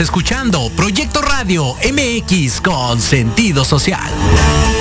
[0.00, 4.79] Escuchando Proyecto Radio MX con sentido social.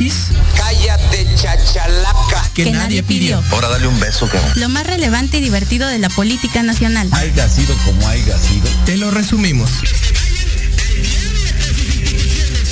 [0.00, 2.42] Análisis Cállate, chachalaca.
[2.54, 3.40] que, Que nadie, nadie pidió.
[3.40, 3.54] pidió.
[3.54, 4.52] Ahora dale un beso, cabrón.
[4.56, 7.08] Lo más relevante y divertido de la política nacional.
[7.12, 8.68] Haiga sido como haiga sido.
[8.86, 9.70] Te lo resumimos.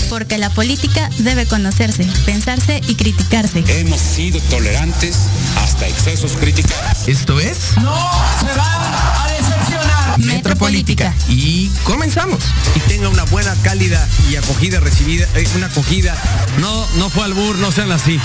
[0.09, 3.63] Porque la política debe conocerse, pensarse y criticarse.
[3.69, 5.17] Hemos sido tolerantes
[5.63, 6.73] hasta excesos críticos.
[7.07, 7.59] Esto es
[10.19, 11.15] Metropolítica.
[11.29, 12.43] Y comenzamos.
[12.75, 16.17] y tenga una buena, cálida y acogida recibida, eh, una acogida.
[16.61, 18.21] No, no fue albur, no sean así.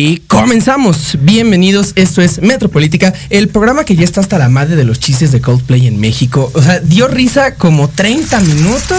[0.00, 0.18] Y
[0.48, 1.18] comenzamos.
[1.20, 1.92] Bienvenidos.
[1.94, 5.42] Esto es Metropolítica, el programa que ya está hasta la madre de los chistes de
[5.42, 6.50] Coldplay en México.
[6.54, 8.98] O sea, dio risa como 30 minutos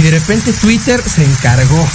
[0.00, 1.88] y de repente Twitter se encargó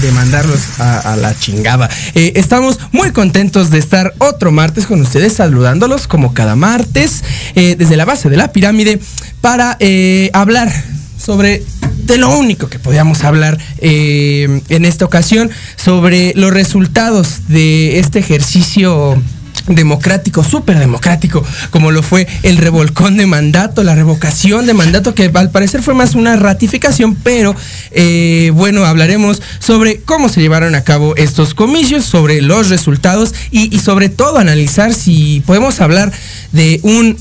[0.00, 1.88] de mandarlos a, la chingada.
[2.16, 7.22] Eh, estamos muy contentos de estar otro martes con ustedes, saludándolos como cada martes
[7.54, 8.98] eh, desde la base de la pirámide
[9.40, 10.68] para eh, hablar
[11.16, 11.62] sobre
[12.04, 18.18] de lo único que podíamos hablar eh, en esta ocasión, sobre los resultados de este
[18.18, 19.20] ejercicio
[19.68, 25.30] democrático, súper democrático, como lo fue el revolcón de mandato, la revocación de mandato, que
[25.32, 27.54] al parecer fue más una ratificación, pero
[27.92, 33.78] eh, bueno, hablaremos sobre cómo se llevaron a cabo estos comicios, sobre los resultados y,
[33.78, 36.12] sobre todo analizar si podemos hablar
[36.52, 37.16] de un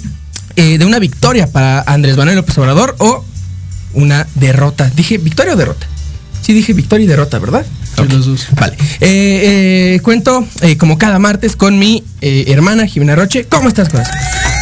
[0.57, 3.25] eh, de una victoria para Andrés Manuel López o
[3.93, 4.89] una derrota.
[4.95, 5.87] Dije victoria o derrota.
[6.41, 7.65] Sí, dije victoria y derrota, ¿verdad?
[8.59, 8.73] Vale.
[8.99, 13.45] Eh, eh, cuento eh, como cada martes con mi eh, hermana Jimena Roche.
[13.45, 14.15] ¿Cómo estás, corazón?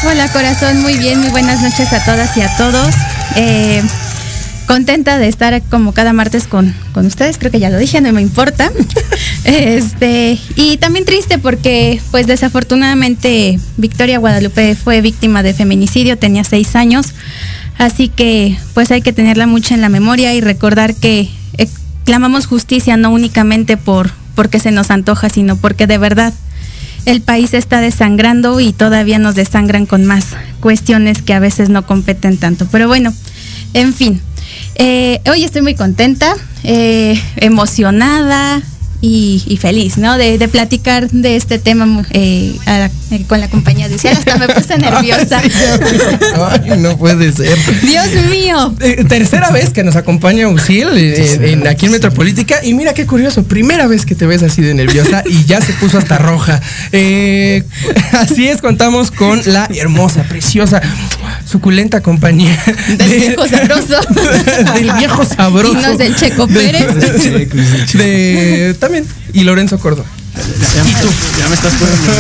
[0.06, 2.94] Hola corazón, muy bien, muy buenas noches a todas y a todos.
[3.36, 3.82] Eh,
[4.66, 8.12] contenta de estar como cada martes con, con ustedes, creo que ya lo dije, no
[8.14, 8.72] me importa.
[9.44, 16.76] este, y también triste porque pues desafortunadamente Victoria Guadalupe fue víctima de feminicidio, tenía seis
[16.76, 17.14] años,
[17.80, 21.68] así que pues hay que tenerla mucho en la memoria y recordar que eh,
[22.06, 26.34] clamamos justicia no únicamente por porque se nos antoja, sino porque de verdad
[27.06, 30.28] el país está desangrando y todavía nos desangran con más
[30.60, 32.68] cuestiones que a veces no competen tanto.
[32.72, 33.14] Pero bueno,
[33.74, 34.22] en fin,
[34.76, 38.62] eh, hoy estoy muy contenta, eh, emocionada
[39.02, 40.18] y, y feliz, ¿no?
[40.18, 44.16] De, de platicar de este tema eh, a- eh, con la compañía de Uciel.
[44.18, 45.42] Hasta me puse nerviosa.
[46.52, 47.58] Ay, no puede ser.
[47.82, 48.76] Dios mío.
[48.82, 53.06] Eh, tercera vez que nos acompaña Uciel eh, en- aquí en Metropolítica y mira qué
[53.06, 56.62] curioso, primera vez que te ves así de nerviosa y ya se puso hasta roja.
[56.92, 57.64] Eh,
[58.14, 60.82] así es, contamos con la hermosa, preciosa,
[61.50, 62.56] suculenta compañía
[62.98, 64.02] Del viejo sabroso.
[64.76, 65.80] del viejo sabroso.
[65.80, 66.86] Y no es del Checo Pérez.
[67.94, 69.06] De, también.
[69.34, 70.08] Y Lorenzo Córdoba.
[70.40, 71.10] ¿Y tú?
[71.40, 72.12] Ya me estás poniendo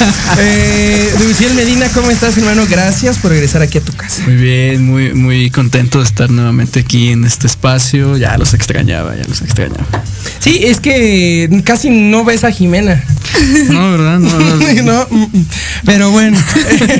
[0.38, 2.64] Eh, de Uciel Medina, ¿cómo estás, hermano?
[2.68, 4.22] Gracias por regresar aquí a tu casa.
[4.24, 8.16] Muy bien, muy, muy contento de estar nuevamente aquí en este espacio.
[8.16, 9.84] Ya los extrañaba, ya los extrañaba.
[10.38, 13.04] Sí, es que casi no ves a Jimena.
[13.68, 14.18] No, ¿verdad?
[14.18, 14.70] No, no, no.
[14.80, 15.46] No, mm, mm.
[15.84, 16.38] pero bueno,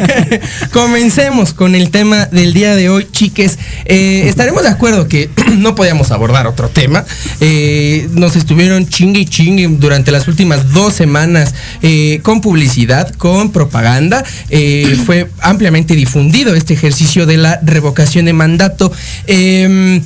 [0.73, 3.58] comencemos con el tema del día de hoy, chiques.
[3.87, 7.05] Eh, estaremos de acuerdo que no podíamos abordar otro tema.
[7.41, 13.51] Eh, nos estuvieron chingue y chingue durante las últimas dos semanas eh, con publicidad, con
[13.53, 14.25] propaganda.
[14.49, 18.93] Eh, fue ampliamente difundido este ejercicio de la revocación de mandato.
[19.26, 20.00] Em,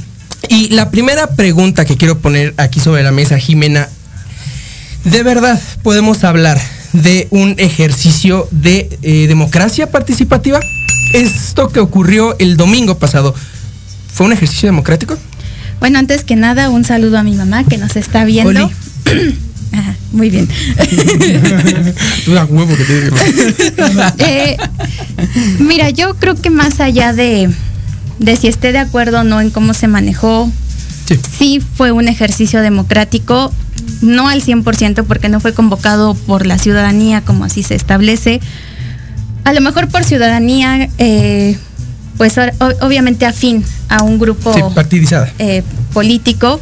[0.49, 3.89] y la primera pregunta que quiero poner aquí sobre la mesa, Jimena,
[5.05, 6.59] ¿De verdad podemos hablar
[6.95, 10.61] de un ejercicio de eh, democracia participativa?
[11.13, 13.35] Esto que ocurrió el domingo pasado,
[14.13, 15.19] ¿fue un ejercicio democrático?
[15.79, 18.71] Bueno, antes que nada, un saludo a mi mamá que nos está viendo.
[19.73, 20.49] Ajá, muy bien.
[22.25, 23.11] Tú huevo que te
[24.19, 24.57] Eh,
[25.59, 27.51] mira, yo creo que más allá de,
[28.19, 30.51] de si esté de acuerdo o no en cómo se manejó,
[31.07, 31.19] Sí.
[31.39, 33.53] sí fue un ejercicio democrático
[34.01, 38.41] no al 100% porque no fue convocado por la ciudadanía como así se establece.
[39.45, 41.59] A lo mejor por ciudadanía, eh,
[42.17, 45.31] pues o- obviamente afín a un grupo Sí, partidizada.
[45.39, 46.59] eh, político,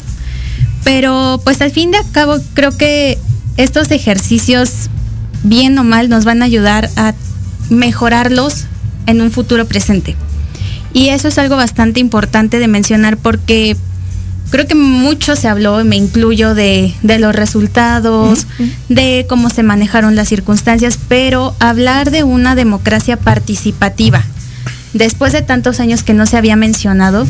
[0.85, 3.19] pero pues al fin de cabo creo que
[3.57, 4.89] estos ejercicios,
[5.43, 7.15] bien o mal, nos van a ayudar a
[7.71, 8.65] mejorarlos
[9.07, 10.17] en un futuro presente.
[10.93, 13.77] Y eso es algo bastante importante de mencionar porque
[14.51, 18.47] creo que mucho se habló, y me incluyo, de, de los resultados,
[18.91, 24.23] de cómo se manejaron las circunstancias, pero hablar de una democracia participativa,
[24.93, 27.27] después de tantos años que no se había mencionado,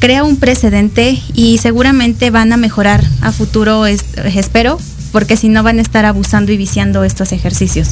[0.00, 4.04] crea un precedente y seguramente van a mejorar a futuro, es-
[4.34, 4.80] espero,
[5.12, 7.88] porque si no van a estar abusando y viciando estos ejercicios.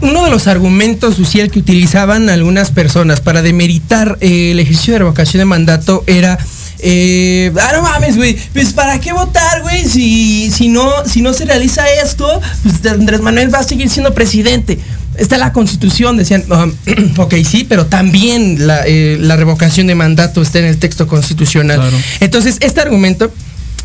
[0.00, 4.98] Uno de los argumentos, Luciel, que utilizaban algunas personas para demeritar eh, el ejercicio de
[5.00, 6.38] revocación de mandato era.
[6.78, 8.36] eh, ah, no mames, güey.
[8.52, 9.84] Pues para qué votar, güey.
[9.84, 14.14] Si, si, no, si no se realiza esto, pues Andrés Manuel va a seguir siendo
[14.14, 14.78] presidente.
[15.18, 16.72] Está la constitución, decían, um,
[17.18, 21.80] ok, sí, pero también la, eh, la revocación de mandato está en el texto constitucional.
[21.80, 21.96] Claro.
[22.20, 23.32] Entonces, este argumento,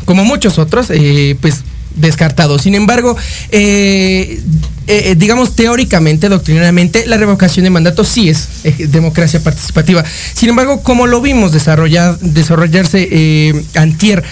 [0.04, 1.64] como muchos otros, eh, pues
[1.96, 2.58] descartado.
[2.58, 3.16] Sin embargo,
[3.50, 4.40] eh,
[4.86, 10.04] eh, digamos teóricamente, doctrinariamente, la revocación de mandato sí es eh, democracia participativa.
[10.34, 14.22] Sin embargo, como lo vimos desarrollar, desarrollarse antier,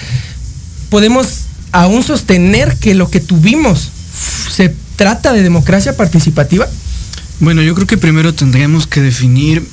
[0.90, 3.90] podemos aún sostener que lo que tuvimos
[4.50, 6.68] se trata de democracia participativa.
[7.43, 9.65] Bueno, yo creo que primero tendríamos que definir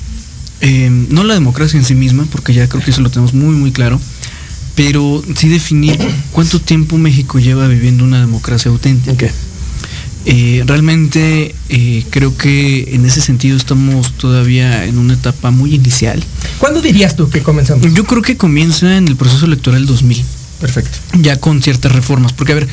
[0.60, 3.54] eh, no la democracia en sí misma, porque ya creo que eso lo tenemos muy
[3.54, 4.00] muy claro,
[4.74, 5.96] pero sí definir
[6.32, 9.30] cuánto tiempo México lleva viviendo una democracia auténtica.
[10.26, 16.24] Eh, realmente eh, creo que en ese sentido estamos todavía en una etapa muy inicial.
[16.58, 17.94] ¿Cuándo dirías tú que comenzamos?
[17.94, 20.24] Yo creo que comienza en el proceso electoral 2000
[20.60, 20.98] Perfecto.
[21.20, 22.32] ya con ciertas reformas.
[22.32, 22.68] Porque, a ver,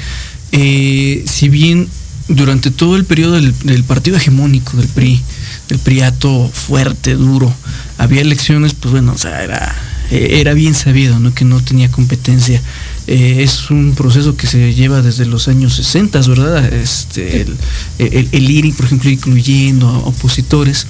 [0.53, 1.87] eh, si bien
[2.27, 5.21] durante todo el periodo del, del partido hegemónico del PRI,
[5.69, 7.53] del PRIato fuerte, duro,
[7.97, 9.75] había elecciones, pues bueno, o sea, era,
[10.11, 11.33] eh, era bien sabido, ¿no?
[11.33, 12.61] Que no tenía competencia.
[13.07, 16.73] Eh, es un proceso que se lleva desde los años 60, ¿verdad?
[16.73, 17.57] Este, el,
[17.99, 20.87] el, el ir, por ejemplo, incluyendo a opositores.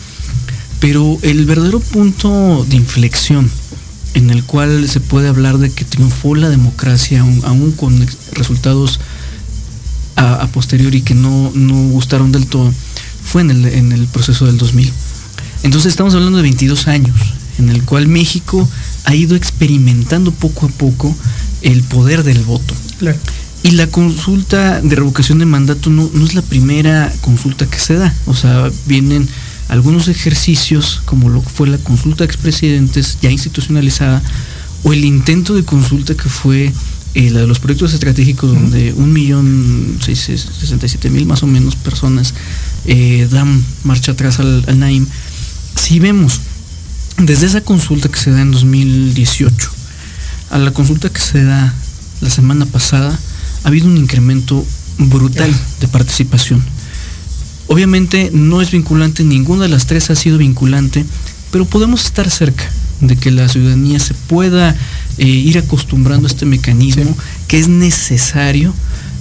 [0.79, 3.50] Pero el verdadero punto de inflexión
[4.13, 9.00] en el cual se puede hablar de que triunfó la democracia aún, aún con resultados
[10.17, 12.74] a, a posteriori que no, no gustaron del todo,
[13.24, 14.91] fue en el, en el proceso del 2000.
[15.63, 17.15] Entonces estamos hablando de 22 años
[17.59, 18.67] en el cual México
[19.05, 21.15] ha ido experimentando poco a poco
[21.62, 22.74] el poder del voto.
[23.00, 23.17] Claro.
[23.63, 27.95] Y la consulta de revocación de mandato no, no es la primera consulta que se
[27.95, 28.13] da.
[28.25, 29.27] O sea, vienen
[29.69, 34.21] algunos ejercicios, como lo que fue la consulta de expresidentes ya institucionalizada,
[34.83, 36.71] o el intento de consulta que fue
[37.14, 40.20] eh, la de los proyectos estratégicos, donde un millón seis-
[40.60, 42.34] sesenta y siete mil más o menos personas
[42.86, 45.08] eh, dan marcha atrás al, al Naim.
[45.76, 46.42] Si vemos
[47.18, 49.72] desde esa consulta que se da en 2018
[50.52, 51.74] a la consulta que se da
[52.22, 53.18] la semana pasada,
[53.64, 54.66] ha habido un incremento
[54.98, 56.64] brutal de participación.
[57.68, 61.06] Obviamente no es vinculante, ninguna de las tres ha sido vinculante,
[61.51, 62.70] pero podemos estar cerca
[63.01, 64.75] de que la ciudadanía se pueda
[65.18, 67.16] eh, ir acostumbrando a este mecanismo
[67.48, 68.74] que es necesario.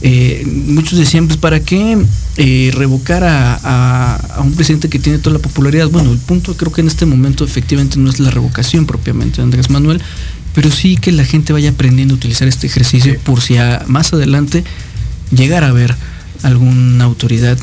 [0.02, 1.98] Eh, muchos decían, pues, ¿para qué
[2.36, 5.88] eh, revocar a, a- a un presidente que tiene toda la popularidad?
[5.88, 9.42] Bueno, el punto creo que en este momento efectivamente no es la revocación propiamente de
[9.44, 10.00] Andrés Manuel,
[10.54, 14.12] pero sí que la gente vaya aprendiendo a utilizar este ejercicio por si a- más
[14.12, 14.64] adelante
[15.30, 15.94] llegara a ver
[16.42, 17.58] alguna autoridad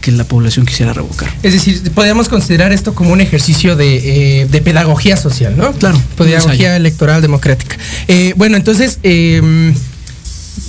[0.00, 1.32] que la población quisiera revocar.
[1.42, 5.72] Es decir, podríamos considerar esto como un ejercicio de, eh, de pedagogía social, ¿no?
[5.72, 7.76] Claro, Pedagogía electoral democrática.
[8.08, 9.72] Eh, bueno, entonces, eh,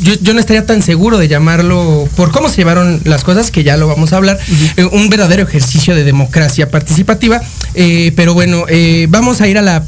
[0.02, 3.64] yo, yo no estaría tan seguro de llamarlo, por cómo se llevaron las cosas, que
[3.64, 4.40] ya lo vamos a hablar,
[4.78, 7.42] eh, un verdadero ejercicio de democracia participativa.
[7.74, 8.66] Pero bueno,
[9.10, 9.84] vamos a ir a la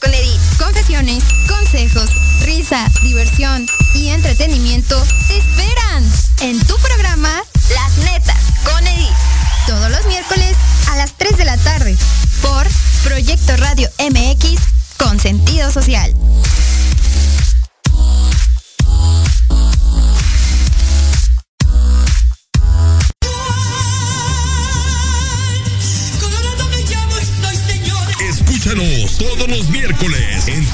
[0.01, 0.41] Con Edith.
[0.59, 2.09] Confesiones, consejos,
[2.43, 6.11] risa, diversión y entretenimiento te esperan
[6.41, 7.43] en tu programa
[7.75, 9.13] Las Netas con Edith.
[9.67, 10.57] Todos los miércoles
[10.91, 11.97] a las 3 de la tarde
[12.41, 12.67] por
[13.05, 14.59] Proyecto Radio MX
[14.97, 16.15] con sentido social.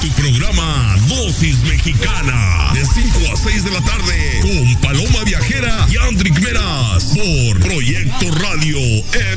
[0.01, 5.97] Tu programa Dosis Mexicana de 5 a 6 de la tarde con Paloma Viajera y
[5.97, 8.79] Andrick Meras por Proyecto Radio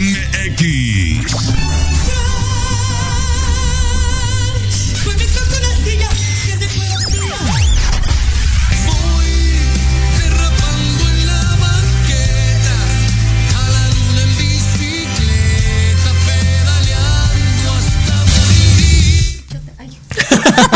[0.01, 1.64] MX.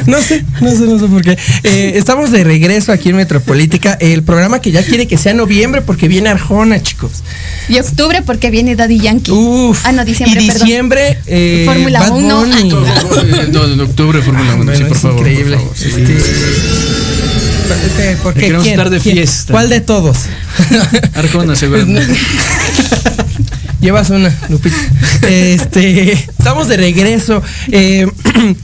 [0.08, 1.38] No sé, no sé, no sé por qué.
[1.64, 5.82] Eh, estamos de regreso aquí en Metropolítica, el programa que ya quiere que sea noviembre
[5.82, 7.24] porque viene Arjona, chicos.
[7.68, 9.32] Y octubre porque viene Daddy Yankee.
[9.32, 9.82] Uf.
[9.86, 12.40] Ah, no, diciembre, y diciembre, eh, Fórmula Bad 1.
[12.40, 12.70] Bunny.
[13.52, 15.20] No, en octubre Fórmula 1, sí, Bueno, por es favor.
[15.20, 15.58] increíble.
[15.58, 15.86] por favor, sí.
[15.88, 16.14] Este,
[17.68, 18.18] ¿por qué?
[18.24, 18.40] ¿Por qué?
[18.40, 18.74] Queremos ¿Quién?
[18.76, 19.16] estar de ¿Quién?
[19.18, 19.52] fiesta.
[19.52, 20.18] ¿Cuál de todos?
[21.16, 22.16] Arjona, seguramente.
[23.80, 24.76] Llevas una, Lupita.
[25.28, 27.42] Este, estamos de regreso.
[27.72, 28.08] Eh,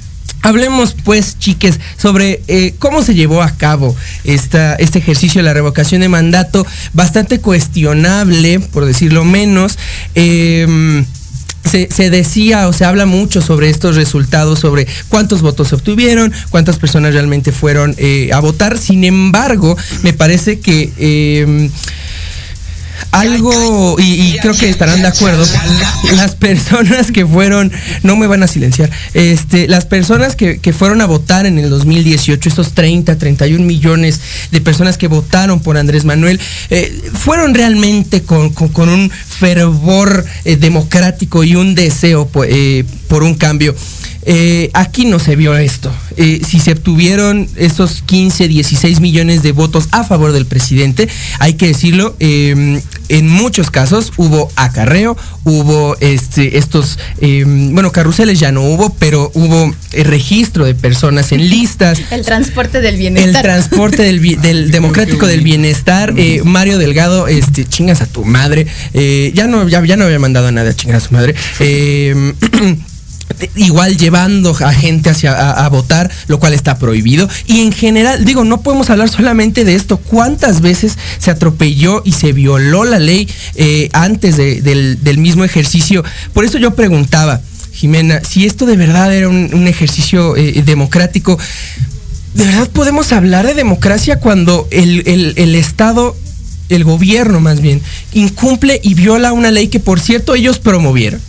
[0.41, 5.53] Hablemos pues, chiques, sobre eh, cómo se llevó a cabo esta, este ejercicio de la
[5.53, 9.79] revocación de mandato, bastante cuestionable, por decirlo menos.
[10.15, 11.05] Eh,
[11.63, 16.33] se, se, decía o se habla mucho sobre estos resultados, sobre cuántos votos se obtuvieron,
[16.49, 18.77] cuántas personas realmente fueron eh, a votar.
[18.77, 21.69] Sin embargo, me parece que eh,
[23.11, 25.45] algo, y, creo que estarán de acuerdo,
[26.15, 27.71] las personas que fueron,
[28.03, 31.69] no me van a silenciar, este, las personas que, que fueron a votar en el
[31.69, 34.19] 2018, estos 30, 31 millones
[34.51, 40.55] de personas que votaron por Andrés Manuel, eh, fueron realmente con, con, un fervor eh,
[40.55, 43.75] democrático y un deseo eh, por un cambio.
[44.25, 45.91] Eh, aquí no se vio esto.
[46.17, 51.07] Eh, si se obtuvieron estos 15, 16 millones de votos a favor del presidente,
[51.39, 58.39] hay que decirlo, eh, en muchos casos hubo acarreo, hubo este, estos, eh, bueno, carruseles
[58.39, 62.01] ya no hubo, pero hubo registro de personas en listas.
[62.11, 63.35] El transporte del bienestar.
[63.35, 66.13] El transporte del, del democrático del bienestar.
[66.17, 68.67] Eh, Mario Delgado, este, chingas a tu madre.
[68.93, 71.35] Eh, ya, no, ya, ya no había mandado a nadie a chingar a su madre.
[73.55, 77.29] Igual llevando a gente hacia a, votar, lo cual está prohibido.
[77.47, 79.97] Y en general, digo, no podemos hablar solamente de esto.
[79.97, 85.43] ¿Cuántas veces se atropelló y se violó la ley eh, antes de, del, del, mismo
[85.43, 86.03] ejercicio?
[86.33, 91.37] Por eso yo preguntaba, Jimena, si esto de verdad era un, ejercicio eh, democrático,
[92.33, 96.15] ¿de verdad podemos hablar de democracia cuando el, el Estado
[96.69, 97.81] el gobierno más bien,
[98.13, 101.19] incumple y viola una ley que por cierto ellos promovieron?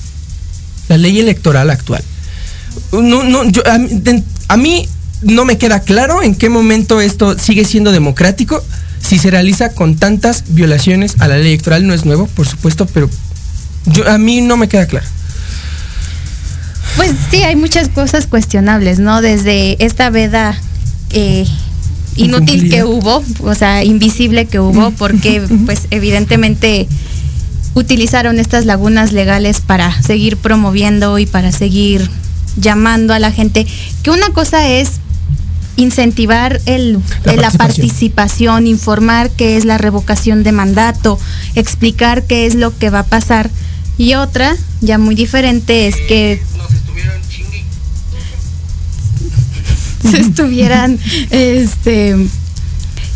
[0.89, 2.03] La ley electoral actual.
[2.93, 3.79] No, no, yo, a,
[4.49, 4.89] a, mí
[5.23, 8.63] no me queda claro en qué momento esto sigue siendo democrático
[9.01, 11.87] si se realiza con tantas violaciones a la ley electoral.
[11.87, 13.11] No es nuevo, por supuesto, pero
[13.87, 15.07] yo, a mí no me queda claro.
[16.97, 19.21] Pues sí, hay muchas cosas cuestionables, ¿no?
[19.21, 20.57] Desde esta veda
[21.11, 21.45] eh,
[22.17, 26.89] inútil que hubo, o sea, invisible que hubo, porque pues evidentemente
[27.75, 32.09] utilizaron estas lagunas legales para seguir promoviendo y para seguir
[32.57, 33.67] llamando a la gente.
[34.03, 35.01] Que una cosa es
[35.77, 37.43] incentivar el, la, el, participación.
[37.43, 38.67] la, participación.
[38.67, 41.19] informar qué es la revocación de mandato,
[41.55, 43.51] explicar qué es lo que va a pasar.
[43.97, 46.43] Y otra, ya muy diferente, es que...
[50.11, 50.99] se estuvieran,
[51.31, 52.17] este,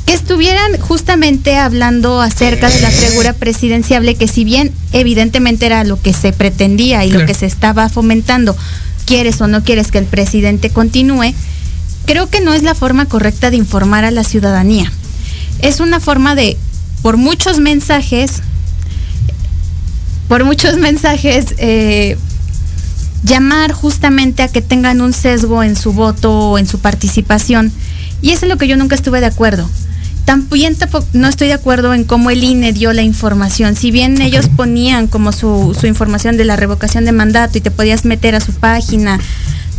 [0.08, 6.00] que estuvieran justamente hablando acerca de la figura presidenciable, que si bien evidentemente era lo
[6.00, 8.56] que se pretendía y lo que se estaba fomentando,
[9.04, 11.34] quieres o no quieres que el presidente continúe,
[12.06, 14.90] creo que no es la forma correcta de informar a la ciudadanía.
[15.58, 16.56] Es una forma de,
[17.02, 18.40] por muchos mensajes,
[20.26, 22.16] por muchos mensajes, eh,
[23.24, 27.70] llamar justamente a que tengan un sesgo en su voto o en su participación.
[28.22, 29.68] Y eso es lo que yo nunca estuve de acuerdo.
[30.28, 33.74] También tampoco, no estoy de acuerdo en cómo el INE dio la información.
[33.76, 37.70] Si bien ellos ponían como su, su información de la revocación de mandato y te
[37.70, 39.18] podías meter a su página,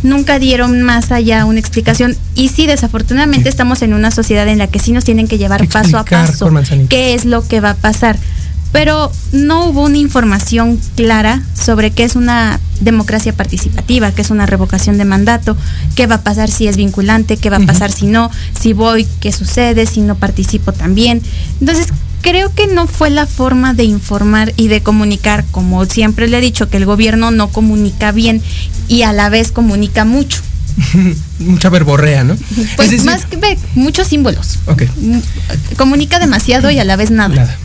[0.02, 2.16] nunca dieron más allá una explicación.
[2.34, 5.68] Y sí, desafortunadamente estamos en una sociedad en la que sí nos tienen que llevar
[5.68, 6.50] paso a paso
[6.88, 8.18] qué es lo que va a pasar.
[8.72, 14.46] Pero no hubo una información clara sobre qué es una democracia participativa, qué es una
[14.46, 15.56] revocación de mandato,
[15.94, 19.06] qué va a pasar si es vinculante, qué va a pasar si no, si voy,
[19.20, 21.22] qué sucede, si no participo también.
[21.60, 21.88] Entonces,
[22.22, 26.40] creo que no fue la forma de informar y de comunicar, como siempre le he
[26.40, 28.42] dicho, que el gobierno no comunica bien
[28.88, 30.40] y a la vez comunica mucho.
[31.40, 32.36] Mucha verborrea, ¿no?
[32.76, 34.58] Pues decir, más que ve- muchos símbolos.
[35.76, 37.34] Comunica demasiado y a la vez nada.
[37.34, 37.56] Nada.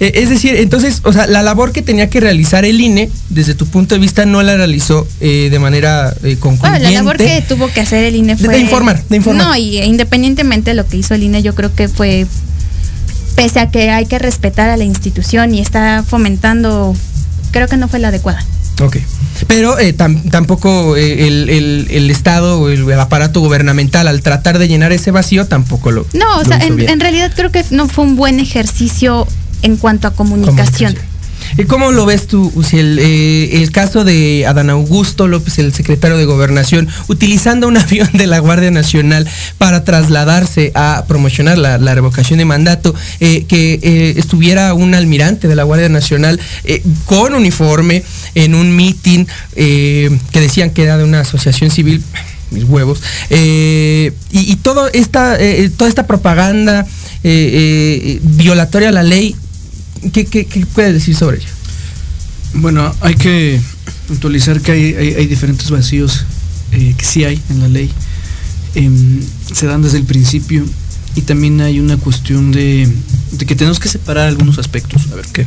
[0.00, 3.54] Eh, es decir, entonces, o sea, la labor que tenía que realizar el INE, desde
[3.54, 6.80] tu punto de vista, no la realizó eh, de manera eh, Bueno, concluyente.
[6.82, 8.48] la labor que tuvo que hacer el INE fue...
[8.54, 9.46] de informar, de informar.
[9.46, 12.26] No, y e independientemente de lo que hizo el INE, yo creo que fue,
[13.36, 16.94] pese a que hay que respetar a la institución y está fomentando,
[17.52, 18.44] creo que no fue la adecuada.
[18.80, 18.96] Ok.
[19.46, 24.22] Pero eh, tam- tampoco eh, el, el- el Estado o el, el aparato gubernamental, al
[24.22, 26.06] tratar de llenar ese vacío, tampoco lo.
[26.12, 29.26] No, o lo sea, en, en realidad creo que no fue un buen ejercicio
[29.64, 30.96] en cuanto a comunicación.
[31.56, 35.72] ¿Y cómo lo ves tú, Uzi, el, eh, el caso de Adán Augusto López, el
[35.72, 39.26] secretario de Gobernación, utilizando un avión de la Guardia Nacional
[39.58, 45.54] para trasladarse a promocionar la, revocación de mandato, eh, que eh, estuviera un almirante de
[45.54, 48.02] la Guardia Nacional eh, con uniforme
[48.34, 52.02] en un mitin que decían que era de una asociación civil?
[52.50, 55.38] mis huevos y, y todo esta
[55.76, 56.86] toda esta propaganda
[57.22, 59.34] violatoria a la ley
[60.12, 61.48] ¿Qué, qué, qué puedes decir sobre ello?
[62.54, 63.60] Bueno, hay que
[64.08, 66.24] puntualizar que hay, hay- diferentes vacíos
[66.72, 67.90] eh, que sí hay en la ley.
[68.74, 69.20] Em,
[69.52, 70.64] se dan desde el principio
[71.14, 72.88] y también hay una cuestión de,
[73.46, 75.02] que tenemos que separar algunos aspectos.
[75.12, 75.46] A ver, ¿qué?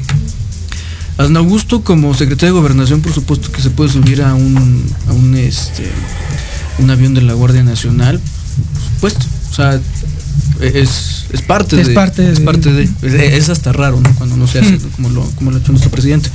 [1.18, 5.14] Adán Augusto como secretario de Gobernación, por supuesto que se puede subir a un, a
[5.14, 5.90] un, este,
[6.80, 8.22] un avión de la Guardia Nacional,
[9.02, 9.26] por supuesto.
[9.52, 9.82] O sea,
[10.62, 11.94] es, es parte Es de.
[11.94, 12.84] parte es de- parte de.
[12.84, 13.14] Es,
[13.44, 14.14] es hasta raro, ¿no?
[14.16, 16.30] Cuando no se hace como lo, como lo ha hecho nuestro presidente.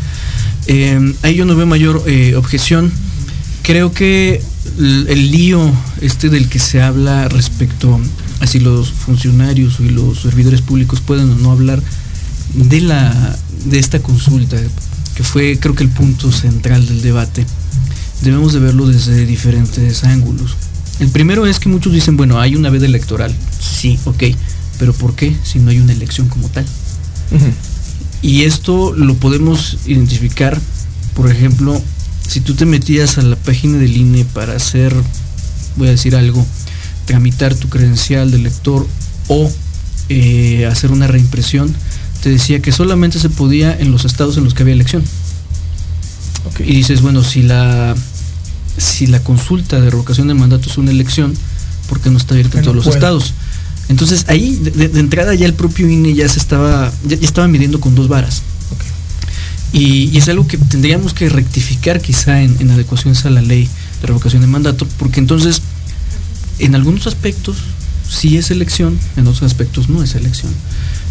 [0.66, 2.92] Eh, ahí yo no veo mayor eh, objeción.
[3.62, 4.42] Creo que
[4.78, 8.00] el, el lío este del que se habla respecto
[8.40, 11.81] a si los funcionarios y los servidores públicos pueden o no hablar
[12.55, 14.57] de la de esta consulta,
[15.14, 17.46] que fue creo que el punto central del debate,
[18.22, 20.57] debemos de verlo desde diferentes ángulos.
[21.00, 23.35] El primero es que muchos dicen, bueno, hay una veda electoral.
[23.61, 24.22] Sí, ok,
[24.82, 26.66] pero ¿por qué si no hay una elección como tal?
[28.20, 30.60] Y esto lo podemos identificar,
[31.14, 31.80] por ejemplo,
[32.26, 34.92] si tú te metías a la página del INE para hacer,
[35.76, 36.44] voy a decir algo,
[37.04, 38.84] tramitar tu credencial de lector
[39.28, 39.48] o
[40.08, 41.72] eh, hacer una reimpresión,
[42.20, 45.04] te decía que solamente se podía en los estados en los que había elección.
[46.58, 47.94] Y dices, bueno, si la
[48.76, 51.34] si la consulta de revocación de mandato es una elección,
[51.88, 52.96] ¿por qué no está abierta en no todos los puede.
[52.96, 53.32] estados?
[53.92, 57.78] Entonces ahí de, entrada ya el propio INE ya se estaba, ya, ya estaba midiendo
[57.78, 58.42] con dos varas.
[59.74, 63.68] Y, y es algo que tendríamos que rectificar quizá en, en adecuaciones a la ley
[64.00, 65.61] de revocación de mandato, porque entonces
[66.59, 67.57] en algunos aspectos
[68.09, 70.52] sí es elección, en otros aspectos no es elección.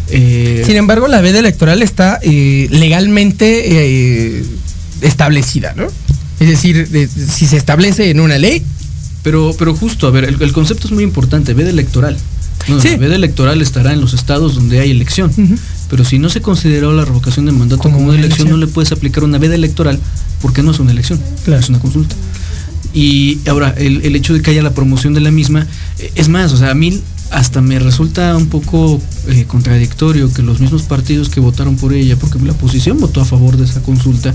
[0.09, 4.43] Eh, Sin embargo, la veda electoral está eh, legalmente eh,
[5.01, 5.87] establecida, ¿no?
[6.39, 8.63] Es decir, de- si se establece en una ley.
[9.23, 12.17] Pero, pero justo, a ver, el, el concepto es muy importante, veda electoral.
[12.67, 15.31] No, La veda electoral estará en los estados donde hay elección.
[15.89, 18.91] Pero si no se consideró la revocación de mandato como, una elección, no le puedes
[18.91, 19.99] aplicar una veda electoral
[20.41, 22.15] porque no es una elección, es una consulta.
[22.93, 25.65] Y ahora, el, el hecho de que haya la promoción de la misma,
[25.99, 30.41] eh, es más, o sea, a mí hasta me resulta un poco eh, contradictorio que
[30.41, 33.81] los mismos partidos que votaron por ella, porque la oposición votó a favor de esa
[33.81, 34.33] consulta,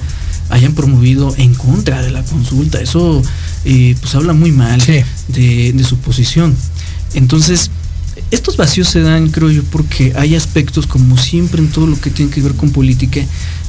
[0.49, 2.81] hayan promovido en contra de la consulta.
[2.81, 3.23] Eso
[3.67, 6.55] eh, pues habla muy mal de, de su posición.
[7.15, 7.71] Entonces,
[8.31, 12.11] estos vacíos se dan, creo yo, porque hay aspectos, como siempre en todo lo que
[12.11, 13.21] tiene que ver con política,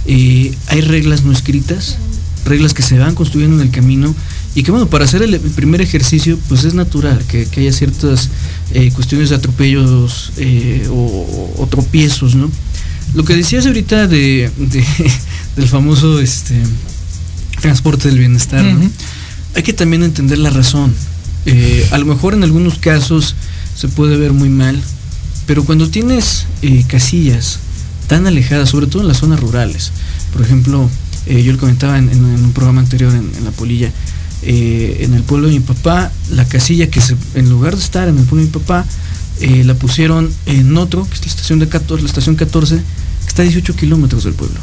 [0.05, 1.97] eh, hay reglas no escritas,
[2.45, 4.15] reglas que se van construyendo en el camino
[4.55, 8.29] Y que bueno, para hacer el, primer ejercicio, pues es natural que, que haya ciertas
[8.73, 12.49] eh, cuestiones de atropellos eh, o, o tropiezos, ¿no?
[13.13, 14.85] Lo que decías ahorita de, de-
[15.57, 16.55] del famoso este,
[17.61, 18.89] transporte del bienestar, ¿no?
[19.55, 20.93] Hay que también entender la razón.
[21.91, 23.35] A lo mejor en algunos casos
[23.77, 24.81] se puede ver muy mal,
[25.45, 27.59] pero cuando tienes eh, casillas
[28.07, 29.91] tan alejadas, sobre todo en las zonas rurales,
[30.33, 30.89] por ejemplo,
[31.27, 33.91] eh, yo le comentaba en, un programa anterior en, La Polilla,
[34.41, 38.07] eh, en el pueblo de mi papá, la casilla que se, en lugar de estar
[38.07, 38.85] en el pueblo de mi papá,
[39.39, 43.43] la pusieron en otro, que es la estación, de 14, la estación 14, que está
[43.43, 44.59] a 18 kilómetros del pueblo.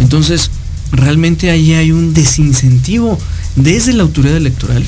[0.00, 0.50] Entonces,
[0.90, 3.16] realmente ahí hay un desincentivo
[3.54, 4.84] desde la autoridad electoral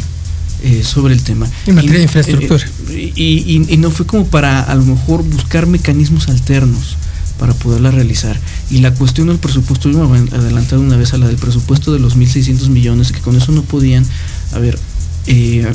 [0.62, 1.46] eh, sobre el tema.
[1.66, 2.64] En materia de Y, infraestructura.
[2.90, 6.96] eh, y, y- y no fue como para a lo mejor buscar mecanismos alternos
[7.38, 8.38] para poderla realizar.
[8.70, 11.36] Y la cuestión del presupuesto, yo me voy a adelantar una vez a la del
[11.36, 14.04] presupuesto de los 1.600 millones, que con eso no podían,
[14.52, 14.78] a ver,
[15.26, 15.70] eh,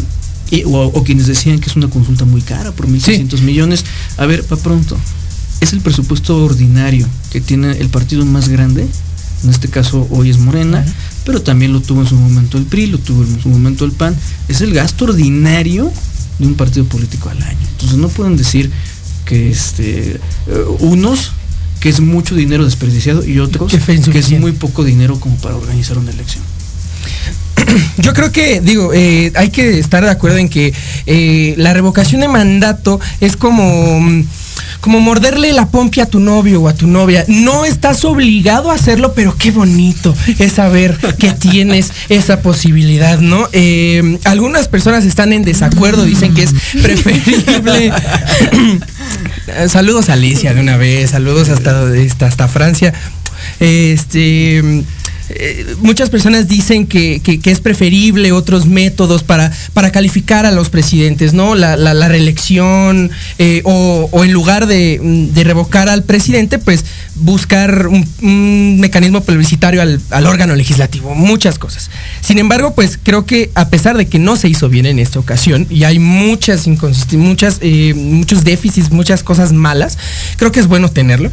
[0.51, 3.83] y- o, o quienes decían que es una consulta muy cara por 1.600 millones,
[4.17, 4.95] a ver, para pronto,
[5.61, 8.87] es el presupuesto ordinario que tiene el partido más grande,
[9.43, 10.85] en este caso hoy es Morena,
[11.25, 13.91] pero también lo tuvo en su momento el PRI, lo tuvo en su momento el
[13.91, 14.15] PAN,
[14.47, 15.91] es el gasto ordinario
[16.39, 17.67] de un partido político al año.
[17.71, 18.71] Entonces no pueden decir
[19.25, 20.19] que este eh,
[20.79, 21.31] unos
[21.79, 25.97] que es mucho dinero desperdiciado y otros Que es muy poco dinero como para organizar
[25.97, 26.43] una elección.
[27.97, 30.73] Yo creo que, digo, eh, hay que estar de acuerdo en que
[31.05, 34.23] eh, la revocación de mandato es como, mm,
[34.81, 37.25] como morderle la pompi a tu novio o a tu novia.
[37.27, 43.47] No estás obligado a hacerlo, pero qué bonito es saber que tienes esa posibilidad, ¿no?
[43.51, 47.93] Eh, algunas personas están en desacuerdo, dicen que es preferible.
[49.67, 52.93] saludos a Alicia de una vez, saludos hasta, hasta, hasta Francia.
[53.59, 54.83] Este.
[55.29, 60.51] Eh, muchas personas dicen que, que- que es preferible otros métodos para, para calificar a
[60.51, 61.55] los presidentes, ¿no?
[61.55, 63.09] La, la- la reelección,
[63.39, 64.99] eh, o, o en lugar de,
[65.33, 66.85] de revocar al presidente, pues
[67.15, 71.89] buscar un, un mecanismo publicitario al, al órgano legislativo, muchas cosas.
[72.21, 75.19] Sin embargo, pues creo que a pesar de que no se hizo bien en esta
[75.19, 79.97] ocasión, y hay muchas inconsistencias, muchas, eh, muchos déficits, muchas cosas malas,
[80.37, 81.31] creo que es bueno tenerlo.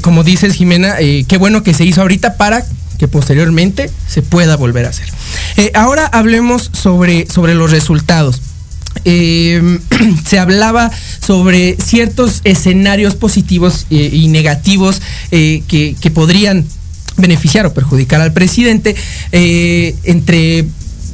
[0.00, 2.64] Como dices, Jimena, qué bueno que se hizo ahorita para
[2.98, 5.08] que posteriormente se pueda volver a hacer.
[5.56, 8.40] Eh, ahora hablemos sobre, sobre los resultados.
[9.04, 9.78] Eh,
[10.26, 10.90] se hablaba
[11.24, 16.64] sobre ciertos escenarios positivos eh, y negativos eh, que, que podrían
[17.16, 18.94] beneficiar o perjudicar al presidente
[19.32, 20.66] entre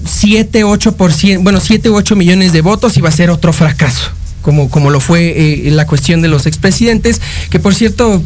[0.04, 4.10] 7, 8%, bueno, 7 u 8 millones de votos iba a ser otro fracaso,
[4.42, 8.20] como, como lo fue la cuestión de los expresidentes, que por cierto,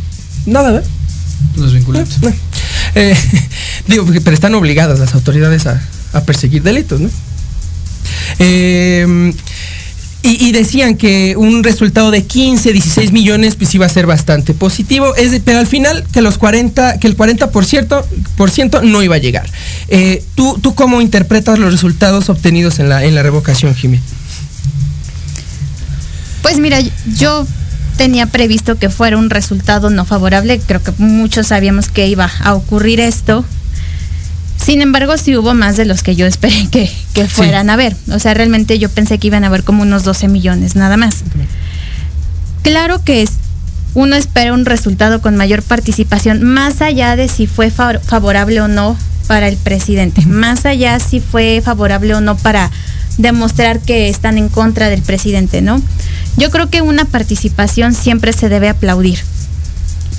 [0.47, 0.89] nada, ¿verdad?
[1.57, 2.23] Los vinculantes.
[2.23, 2.33] No.
[2.97, 3.15] Eh,
[3.87, 5.81] digo, pero están obligadas las autoridades a,
[6.25, 7.11] perseguir delitos, ¿no?
[8.39, 9.33] Eh,
[10.23, 15.15] y, decían que un resultado de 15, 16 millones pues iba a ser bastante positivo,
[15.15, 18.05] es pero al final que los 40, que el 40% por ciento,
[18.37, 19.49] por ciento no iba a llegar.
[19.89, 24.01] Eh, ¿tú, ¿Tú cómo interpretas los resultados obtenidos en la, en la revocación, Jimmy?
[26.43, 26.81] Pues mira,
[27.17, 27.47] yo
[27.97, 30.61] tenía previsto que fuera un resultado no favorable.
[30.67, 33.45] Creo que muchos sabíamos que iba a ocurrir esto.
[34.63, 37.97] Sin embargo, sí hubo más de los que yo esperé que, que fueran a ver.
[38.11, 41.23] O sea, realmente yo pensé que iban a haber como unos 12 millones, nada más.
[42.63, 43.31] Claro que es,
[43.95, 48.69] uno espera un resultado con mayor participación, más allá de si fue fa- favorable o
[48.69, 48.97] no
[49.29, 52.71] para el presidente, más allá si fue favorable o no para
[53.19, 55.81] demostrar que están en contra del presidente, ¿no?
[56.37, 59.19] Yo creo que una participación siempre se debe aplaudir.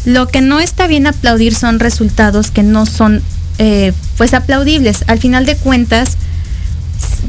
[0.06, 3.22] Lo que no está bien aplaudir son resultados que no son
[3.60, 5.04] eh, pues aplaudibles.
[5.08, 6.18] Al final de cuentas,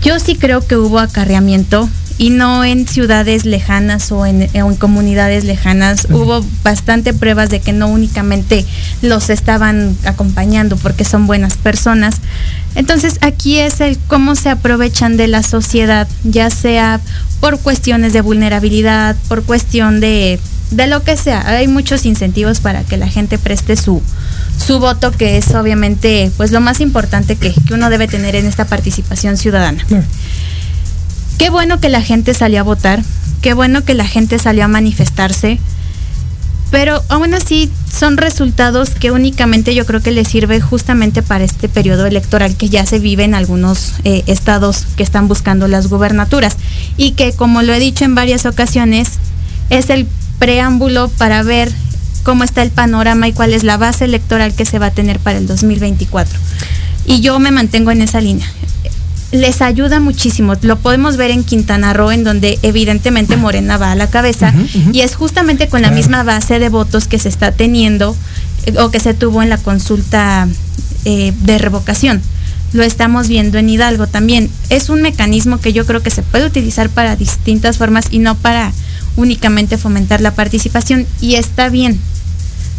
[0.00, 6.08] yo sí creo que hubo acarreamiento y no en ciudades lejanas o en, comunidades lejanas.
[6.10, 8.66] Hubo bastante pruebas de que no únicamente
[9.02, 12.16] los estaban acompañando porque son buenas personas.
[12.74, 17.00] Entonces aquí es el cómo se aprovechan de la sociedad, ya sea
[17.40, 20.40] por cuestiones de vulnerabilidad, por cuestión de,
[20.72, 21.46] de lo que sea.
[21.46, 24.02] Hay muchos incentivos para que la gente preste su,
[24.64, 28.46] su voto, que es obviamente pues lo más importante que, que uno debe tener en
[28.46, 29.84] esta participación ciudadana.
[31.38, 33.02] Qué bueno que la gente salió a votar,
[33.42, 35.58] qué bueno que la gente salió a manifestarse,
[36.70, 41.68] pero aún así son resultados que únicamente yo creo que les sirve justamente para este
[41.68, 46.56] periodo electoral que ya se vive en algunos eh, estados que están buscando las gubernaturas
[46.96, 49.12] y que como lo he dicho en varias ocasiones
[49.70, 50.06] es el
[50.38, 51.72] preámbulo para ver
[52.24, 55.18] cómo está el panorama y cuál es la base electoral que se va a tener
[55.18, 56.38] para el 2024.
[57.06, 58.46] Y yo me mantengo en esa línea.
[59.32, 60.54] Les ayuda muchísimo.
[60.62, 64.54] Lo podemos ver en Quintana Roo, en donde evidentemente Morena va a la cabeza,
[64.92, 68.16] y es justamente con la misma base de votos que se está teniendo
[68.66, 70.48] eh, o que se tuvo en la consulta
[71.04, 72.22] eh, de revocación.
[72.72, 74.50] Lo estamos viendo en Hidalgo también.
[74.68, 78.34] Es un mecanismo que yo creo que se puede utilizar para distintas formas y no
[78.34, 78.72] para
[79.16, 81.98] únicamente fomentar la participación, y está bien.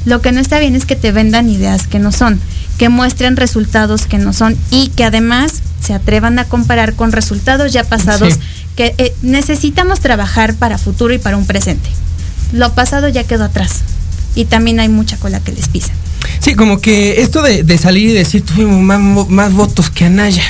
[0.06, 2.40] Lo que no está bien es que te vendan ideas que no son,
[2.78, 7.73] que muestren resultados que no son y que además se atrevan a comparar con resultados
[7.73, 8.39] ya pasados Sí.
[8.75, 11.89] que eh, necesitamos trabajar para futuro y para un presente.
[12.54, 13.80] Lo pasado ya quedó atrás
[14.36, 15.89] y también hay mucha cola que les pisa.
[16.41, 20.43] Sí, como que esto de, de salir y decir tuvimos más, votos que Anaya.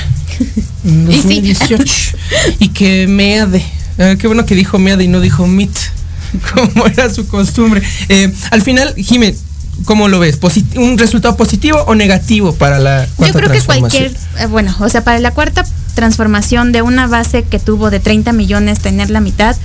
[0.84, 1.22] En Y sí.
[1.22, 1.94] 2018.
[2.58, 3.64] y que Meade.
[3.98, 5.74] Ah, qué bueno que dijo Meade y no dijo Mit.
[6.54, 7.82] Como era su costumbre.
[8.10, 9.34] Eh, al final, Jimé,
[9.84, 10.38] ¿cómo lo ves?
[10.76, 14.88] ¿Un resultado positivo o negativo para la Yo cuarta creo que cualquier, eh, bueno, o
[14.88, 15.64] sea, para la cuarta
[15.94, 19.56] transformación de una base que tuvo de 30 millones tener la mitad,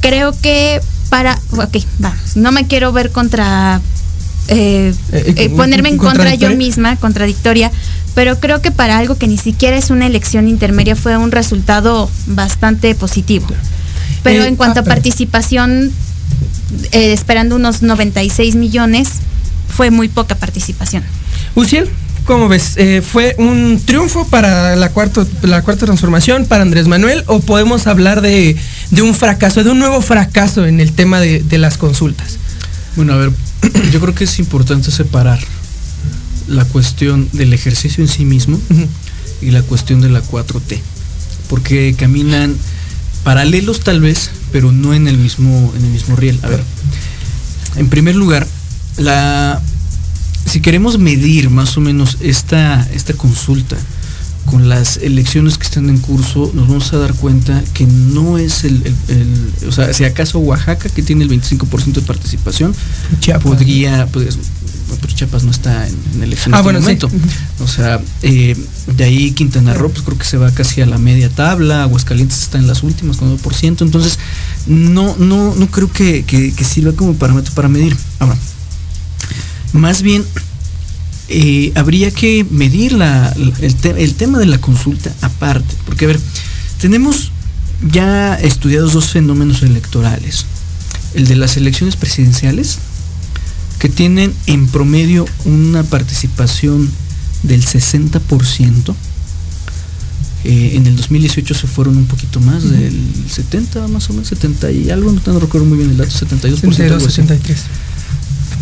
[0.00, 3.80] creo que para, ok, va, no me quiero ver contra,
[4.48, 7.70] eh, Eh, eh, ponerme en contra yo misma, contradictoria,
[8.14, 12.10] pero creo que para algo que ni siquiera es una elección intermedia fue un resultado
[12.26, 13.46] bastante positivo.
[14.22, 14.96] Pero en cuanto ah, a perdón.
[14.96, 15.92] participación,
[16.92, 19.08] eh, esperando unos 96 millones,
[19.74, 21.02] fue muy poca participación.
[21.54, 21.88] Uciel,
[22.24, 22.74] ¿cómo ves?
[22.76, 27.86] Eh, ¿Fue un triunfo para la, cuarto, la cuarta transformación, para Andrés Manuel, o podemos
[27.86, 28.56] hablar de,
[28.90, 32.38] de un fracaso, de un nuevo fracaso en el tema de, de las consultas?
[32.96, 33.32] Bueno, a ver,
[33.92, 35.38] yo creo que es importante separar
[36.48, 38.60] la cuestión del ejercicio en sí mismo
[39.40, 40.80] y la cuestión de la 4T,
[41.48, 42.56] porque caminan
[43.22, 46.38] paralelos tal vez, pero no en el mismo en el mismo riel.
[46.42, 46.62] A ver,
[47.76, 48.46] en primer lugar,
[49.00, 49.60] la
[50.46, 53.76] si queremos medir más o menos esta esta consulta
[54.46, 58.64] con las elecciones que están en curso, nos vamos a dar cuenta que no es
[58.64, 59.16] el, el-
[59.62, 62.74] el- o sea, si acaso Oaxaca, que tiene el 25% de participación,
[63.42, 64.38] podría, pues,
[65.00, 67.10] pero Chiapas no está en, en elección Ah, en bueno, este momento.
[67.62, 68.56] O sea, eh,
[68.96, 72.42] de ahí Quintana Roo, pues creo que se va casi a la media tabla, Aguascalientes
[72.42, 74.18] está en las últimas con 9%, entonces
[74.66, 77.96] no, no, no creo que, que- que sirva como parámetro para medir.
[78.18, 78.36] Ahora,
[79.72, 80.24] más bien
[81.28, 86.08] eh, habría que medir la- el, te- el tema de la consulta aparte, porque a
[86.08, 86.20] ver,
[86.80, 87.30] tenemos
[87.92, 90.44] ya estudiados dos fenómenos electorales,
[91.14, 92.78] el de las elecciones presidenciales,
[93.78, 96.90] que tienen en promedio una participación
[97.42, 98.94] del 60%.
[100.42, 102.98] Eh, en el 2018 se fueron un poquito más, del
[103.30, 106.40] 70 más o menos, 70 y algo, no, no recuerdo muy bien el dato, 72%.
[106.40, 107.16] 62, algo así.
[107.16, 107.58] 63.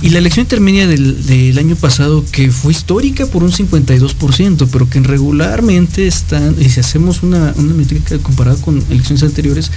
[0.01, 5.01] Y la elección intermedia del, año pasado, que fue histórica por un 52%, pero que
[5.01, 9.73] regularmente están, y si hacemos una, una métrica comparada con elecciones anteriores,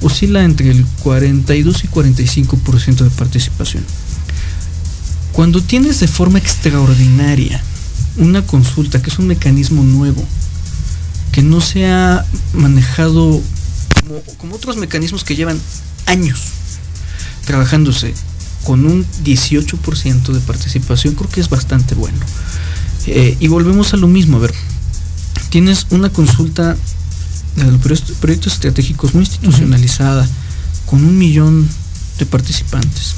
[0.00, 3.84] oscila entre el 42 y 45% de participación.
[5.32, 7.60] Cuando tienes de forma extraordinaria
[8.16, 10.24] una consulta, que es un mecanismo nuevo,
[11.32, 13.42] que no se ha manejado
[14.38, 15.58] como otros mecanismos que llevan
[16.06, 16.40] años
[17.44, 18.14] trabajándose
[18.64, 22.18] con un 18% de participación, creo que es bastante bueno.
[23.06, 24.54] Eh, y volvemos a lo mismo, a ver,
[25.50, 26.76] tienes una consulta
[27.56, 30.26] de los proyectos, proyectos estratégicos muy institucionalizada,
[30.86, 31.68] con un millón
[32.18, 33.14] de participantes.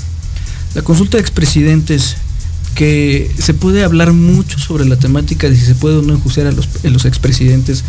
[0.74, 2.16] La consulta de expresidentes,
[2.74, 6.46] que se puede hablar mucho sobre la temática de si se puede o no enjuiciar
[6.46, 7.84] a los, a los expresidentes,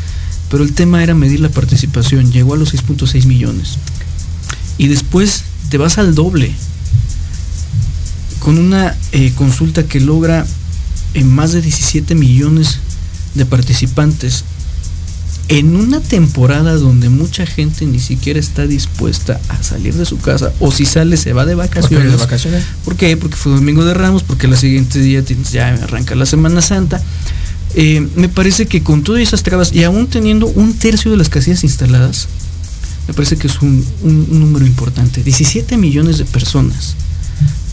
[0.50, 3.78] pero el tema era medir la participación, llegó a los 6.6 millones.
[4.78, 6.54] Y después te vas al doble,
[8.48, 10.46] con una eh, consulta que logra
[11.14, 12.80] en más de 17 millones
[13.36, 14.46] de participantes
[15.50, 20.54] en una temporada donde mucha gente ni siquiera está dispuesta a salir de su casa
[20.62, 22.08] o si sale se va de vacaciones.
[22.86, 23.18] ¿Por qué?
[23.18, 27.02] Porque fue Domingo de Ramos, porque la siguiente día tienes- ya arranca la Semana Santa.
[27.76, 31.28] Eh, me parece que con todas esas trabas y aún teniendo un tercio de las
[31.28, 32.30] casillas instaladas,
[33.10, 35.22] me parece que es un, un- un número importante.
[35.22, 36.96] 17 millones de personas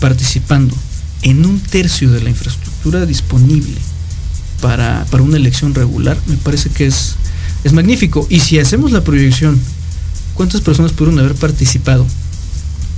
[0.00, 0.74] participando
[1.22, 3.76] en un tercio de la infraestructura disponible
[4.60, 7.16] para, para una elección regular, me parece que es,
[7.64, 8.26] es magnífico.
[8.30, 9.58] Y si hacemos la proyección,
[10.34, 12.06] ¿cuántas personas pudieron haber participado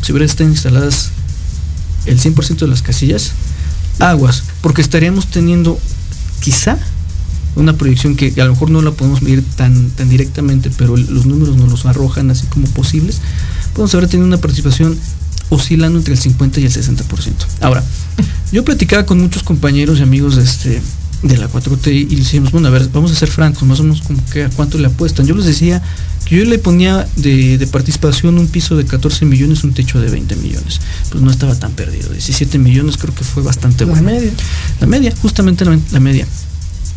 [0.03, 1.11] si hubieran estado instaladas
[2.07, 3.33] el 100% de las casillas?
[3.99, 5.79] Aguas, porque estaríamos teniendo
[6.41, 6.79] quizá
[7.57, 11.27] una proyección que a lo mejor no la podemos medir tan, tan directamente, pero los
[11.27, 13.21] números nos los arrojan así como posibles,
[13.73, 14.99] podemos haber tenido una participación
[15.51, 17.05] oscilando entre el 50 y el 60%.
[17.61, 17.85] Ahora,
[18.53, 20.81] yo platicaba con muchos compañeros y amigos este,
[21.23, 24.03] de la 4T y decimos, bueno, a ver, vamos a ser francos, más o menos
[24.03, 25.27] como que a cuánto le apuestan.
[25.27, 25.83] Yo les decía
[26.25, 30.11] que yo le ponía de, de participación un piso de 14 millones, un techo de
[30.11, 30.81] 20 millones.
[31.11, 32.11] Pues no estaba tan perdido.
[32.11, 34.11] 17 millones creo que fue bastante La bueno.
[34.11, 34.33] media.
[34.81, 36.27] La media, justamente la, la media.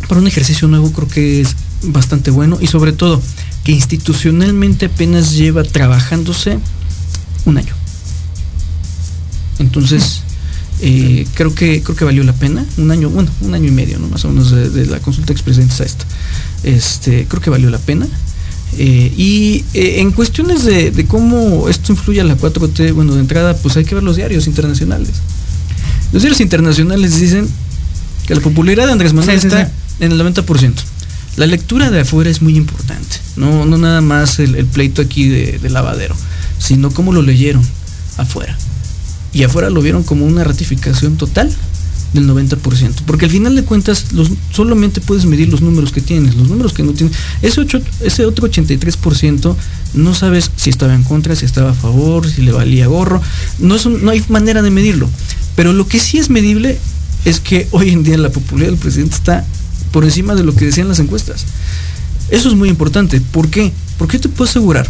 [0.07, 3.21] Para un ejercicio nuevo creo que es bastante bueno y sobre todo
[3.63, 6.57] que institucionalmente apenas lleva trabajándose
[7.45, 7.78] un año.
[9.59, 10.21] Entonces,
[10.81, 12.65] eh, creo que creo que valió la pena.
[12.77, 14.07] Un año, bueno, un año y medio, ¿no?
[14.07, 16.05] Más o menos de, de la consulta expresidentes a esta.
[16.63, 18.07] Este, creo que valió la pena.
[18.77, 23.21] Eh, y eh, en cuestiones de, de cómo esto influye a la 4T, bueno, de
[23.21, 25.09] entrada, pues hay que ver los diarios internacionales.
[26.13, 27.47] Los diarios internacionales dicen
[28.27, 29.71] que la popularidad de Andrés Manuel Sí, sí, está sí.
[30.01, 30.73] en el 90%.
[31.35, 35.29] La lectura de afuera es muy importante, no, no nada más el, el pleito aquí
[35.29, 36.15] de, de lavadero,
[36.57, 37.63] sino cómo lo leyeron
[38.17, 38.57] afuera.
[39.33, 41.53] Y afuera lo vieron como una ratificación total
[42.13, 42.57] del 90%.
[43.05, 44.05] Porque al final de cuentas
[44.51, 47.15] solamente puedes medir los números que tienes, los números que no tienes.
[47.41, 47.65] Ese,
[48.01, 49.55] ese otro 83%
[49.93, 53.21] no sabes si estaba en contra, si estaba a favor, si le valía gorro.
[53.59, 55.09] No, es no hay manera de medirlo.
[55.55, 56.79] Pero lo que sí es medible
[57.25, 59.45] es que hoy en día la popularidad del presidente está
[59.91, 61.45] por encima de lo que decían las encuestas.
[62.29, 63.21] Eso es muy importante.
[63.21, 63.71] ¿Por qué?
[63.97, 64.87] Porque yo te puedo asegurar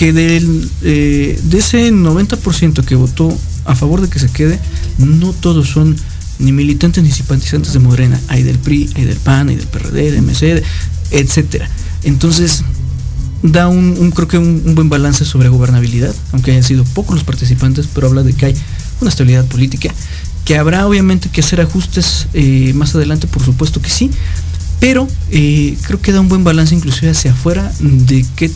[0.00, 3.36] que del, eh, de ese 90% que votó
[3.66, 4.58] a favor de que se quede,
[4.96, 5.94] no todos son
[6.38, 8.18] ni militantes ni simpatizantes de Morena.
[8.28, 10.62] Hay del PRI, hay del PAN, hay del PRD, de MC,
[11.10, 11.68] etcétera.
[12.02, 12.64] Entonces,
[13.42, 17.24] da un, creo que un, un buen balance sobre gobernabilidad, aunque hayan sido pocos los
[17.24, 18.54] participantes, pero habla de que hay
[19.02, 19.92] una estabilidad política,
[20.46, 24.10] que habrá obviamente que hacer ajustes eh, más adelante, por supuesto que sí,
[24.78, 28.50] pero eh, creo que da un buen balance inclusive hacia afuera de qué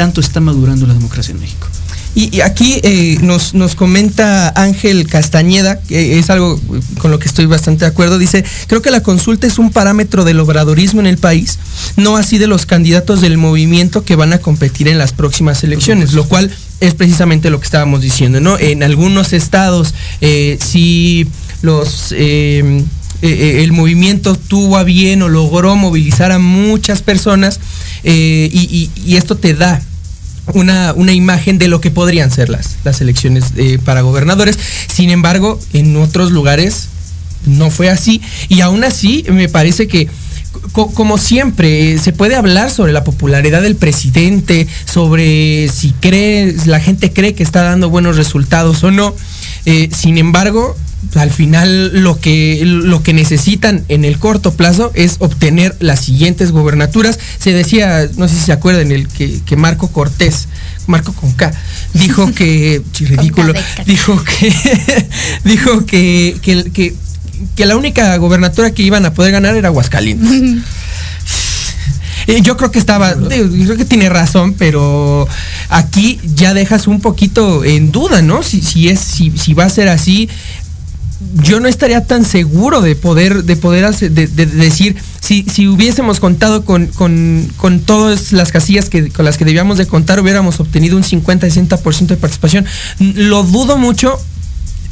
[0.00, 1.66] tanto está madurando la democracia en México.
[2.14, 6.58] Y, y aquí eh, nos, nos comenta Ángel Castañeda, que es algo
[6.98, 10.24] con lo que estoy bastante de acuerdo, dice, creo que la consulta es un parámetro
[10.24, 11.58] del obradorismo en el país,
[11.96, 16.14] no así de los candidatos del movimiento que van a competir en las próximas elecciones,
[16.14, 18.58] lo cual es precisamente lo que estábamos diciendo, ¿no?
[18.58, 19.92] En algunos estados,
[20.22, 21.26] eh, sí
[21.60, 22.12] los...
[22.12, 22.82] eh,
[23.22, 27.60] eh, el movimiento tuvo a bien o logró movilizar a muchas personas
[28.02, 29.82] eh, y, y- y esto te da
[30.54, 34.58] una, una imagen de lo que podrían ser las, las elecciones eh, para gobernadores.
[34.92, 36.88] Sin embargo, en otros lugares
[37.46, 38.20] no fue así.
[38.48, 40.08] Y aún así, me parece que,
[40.72, 46.54] co- como siempre, eh, se puede hablar sobre la popularidad del presidente, sobre si cree,
[46.66, 49.14] la gente cree que está dando buenos resultados o no.
[49.66, 50.76] Eh, sin embargo,
[51.14, 56.52] al final lo que, lo que necesitan en el corto plazo es obtener las siguientes
[56.52, 57.18] gobernaturas.
[57.38, 60.48] Se decía, no sé si se acuerdan, el que, que Marco Cortés,
[60.86, 61.52] Marco con K,
[61.94, 63.54] dijo que, sí, ridículo,
[63.86, 64.54] dijo que,
[65.44, 66.94] dijo que, que, que,
[67.56, 70.62] que la única gobernatura que iban a poder ganar era Aguascalientes.
[72.26, 75.26] Eh, Yo creo que estaba, yo creo que tiene razón, pero
[75.68, 78.42] aquí ya dejas un poquito en duda, ¿no?
[78.42, 80.28] Si, si es, si, si va a ser así,
[81.42, 85.42] yo no estaría tan seguro de poder, de poder hacer- de, de- de decir, si,
[85.44, 89.86] si hubiésemos contado con, con, con todas las casillas que, con las que debíamos de
[89.86, 92.64] contar, hubiéramos obtenido un 50-60% de participación.
[92.98, 94.18] Lo dudo mucho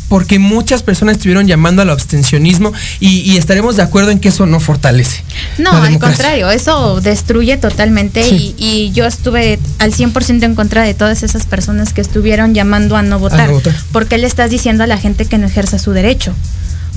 [0.09, 4.47] porque muchas personas estuvieron llamando al abstencionismo y, y estaremos de acuerdo en que eso
[4.47, 5.23] no fortalece.
[5.59, 8.55] No, al contrario, eso destruye totalmente Sí.
[8.59, 12.97] y, y yo estuve al 100% en contra de todas esas personas que estuvieron llamando
[12.97, 13.49] a no votar.
[13.49, 13.75] no votar.
[13.93, 16.35] Porque le estás diciendo a la gente que no ejerza su derecho.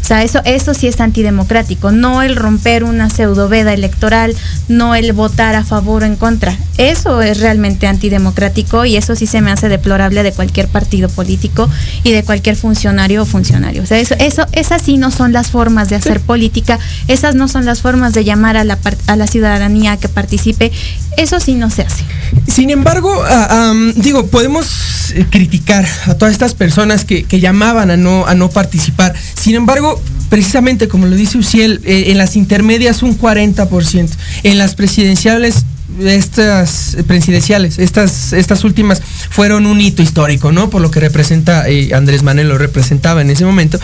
[0.01, 4.35] O sea, eso, eso sí es antidemocrático, no el romper una pseudoveda electoral,
[4.67, 6.57] no el votar a favor o en contra.
[6.77, 11.69] Eso es realmente antidemocrático y eso sí se me hace deplorable de cualquier partido político
[12.03, 13.83] y de cualquier funcionario o funcionario.
[13.83, 17.47] O sea, eso, eso, esas sí no son las formas de hacer política, esas no
[17.47, 20.71] son las formas de llamar a la, a la ciudadanía a que participe,
[21.17, 22.03] eso sí no se hace.
[22.47, 27.97] Sin embargo, ah, digo, podemos eh, criticar a todas estas personas que, que llamaban a
[27.97, 29.13] no, a no participar.
[29.39, 29.90] Sin embargo,
[30.31, 34.09] precisamente como lo dice Uciel, eh, en las intermedias un 40%,
[34.43, 35.65] en las presidenciales
[35.99, 40.69] estas eh, presidenciales, estas, estas últimas fueron un hito histórico, ¿no?
[40.69, 43.77] Por lo que representa, eh, Andrés Manuel lo representaba en ese momento,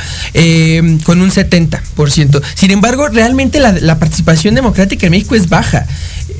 [1.04, 2.42] con un 70%.
[2.56, 5.86] Sin embargo, realmente la, participación democrática en México es baja.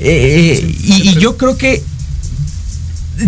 [0.00, 1.82] Y yo creo que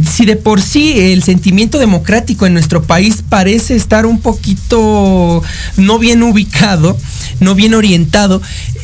[0.08, 5.42] si de por sí el sentimiento democrático en nuestro país parece estar un poquito
[5.76, 6.96] no bien ubicado,
[7.40, 8.40] no bien orientado.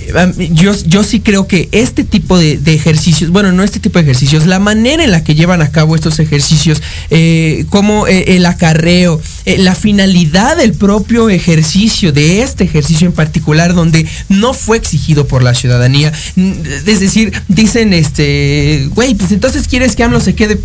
[0.09, 4.04] Eh, Yo, yo sí creo que este tipo de, ejercicios, bueno, no este tipo de
[4.04, 8.46] ejercicios, la manera en la que llevan a cabo estos ejercicios, eh, como eh, el
[8.46, 15.26] acarreo, la finalidad del propio ejercicio, de este ejercicio en particular, donde no fue exigido
[15.26, 16.12] por la ciudadanía.
[16.36, 16.52] Mm,
[16.86, 20.61] Es decir, dicen, este, güey, pues entonces quieres que AMLO se quede.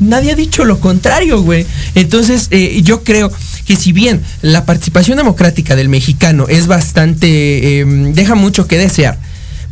[0.00, 1.66] Nadie ha dicho lo contrario, güey.
[1.94, 3.32] Entonces, eh, yo creo
[3.64, 9.18] que si bien la participación democrática del mexicano es bastante, eh, deja mucho que desear,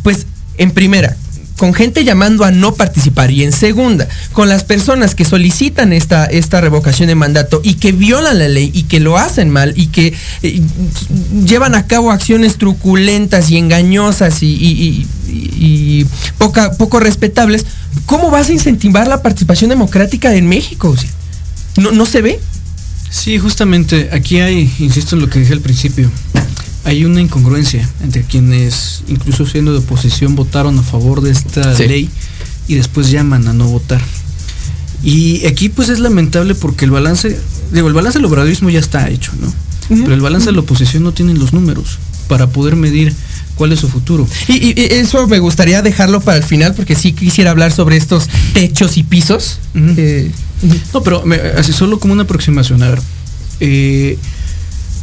[0.02, 0.26] pues
[0.58, 1.16] en primera,
[1.62, 6.24] con gente llamando a no participar y en segunda, con las personas que solicitan esta,
[6.24, 9.86] esta revocación de mandato y que violan la ley y que lo hacen mal y
[9.86, 10.60] que eh,
[11.46, 15.06] llevan a cabo acciones truculentas y engañosas y,
[16.36, 17.64] poca- poco respetables,
[18.06, 20.96] ¿cómo vas a incentivar la participación democrática en México?
[21.76, 22.40] ¿no, ¿No se ve?
[23.08, 26.10] Sí, justamente, aquí hay, insisto en lo que dije al principio,
[26.84, 31.86] hay una incongruencia entre quienes, incluso siendo de oposición, votaron a favor de esta Sí.
[31.86, 32.10] ley
[32.68, 34.00] y después llaman a no votar.
[35.04, 37.36] Y aquí pues es lamentable porque el balance,
[37.72, 39.52] digo, el balance del obradorismo ya está hecho, ¿no?
[39.88, 43.12] Pero el balance de la oposición no tiene los números para poder medir
[43.56, 44.26] cuál es su futuro.
[44.48, 48.96] Y, eso me gustaría dejarlo para el final porque sí quisiera hablar sobre estos techos
[48.96, 49.58] y pisos.
[49.74, 50.30] Eh,
[50.94, 52.82] No, pero me- así solo como una aproximación.
[52.84, 53.02] A ver,
[53.60, 54.16] eh,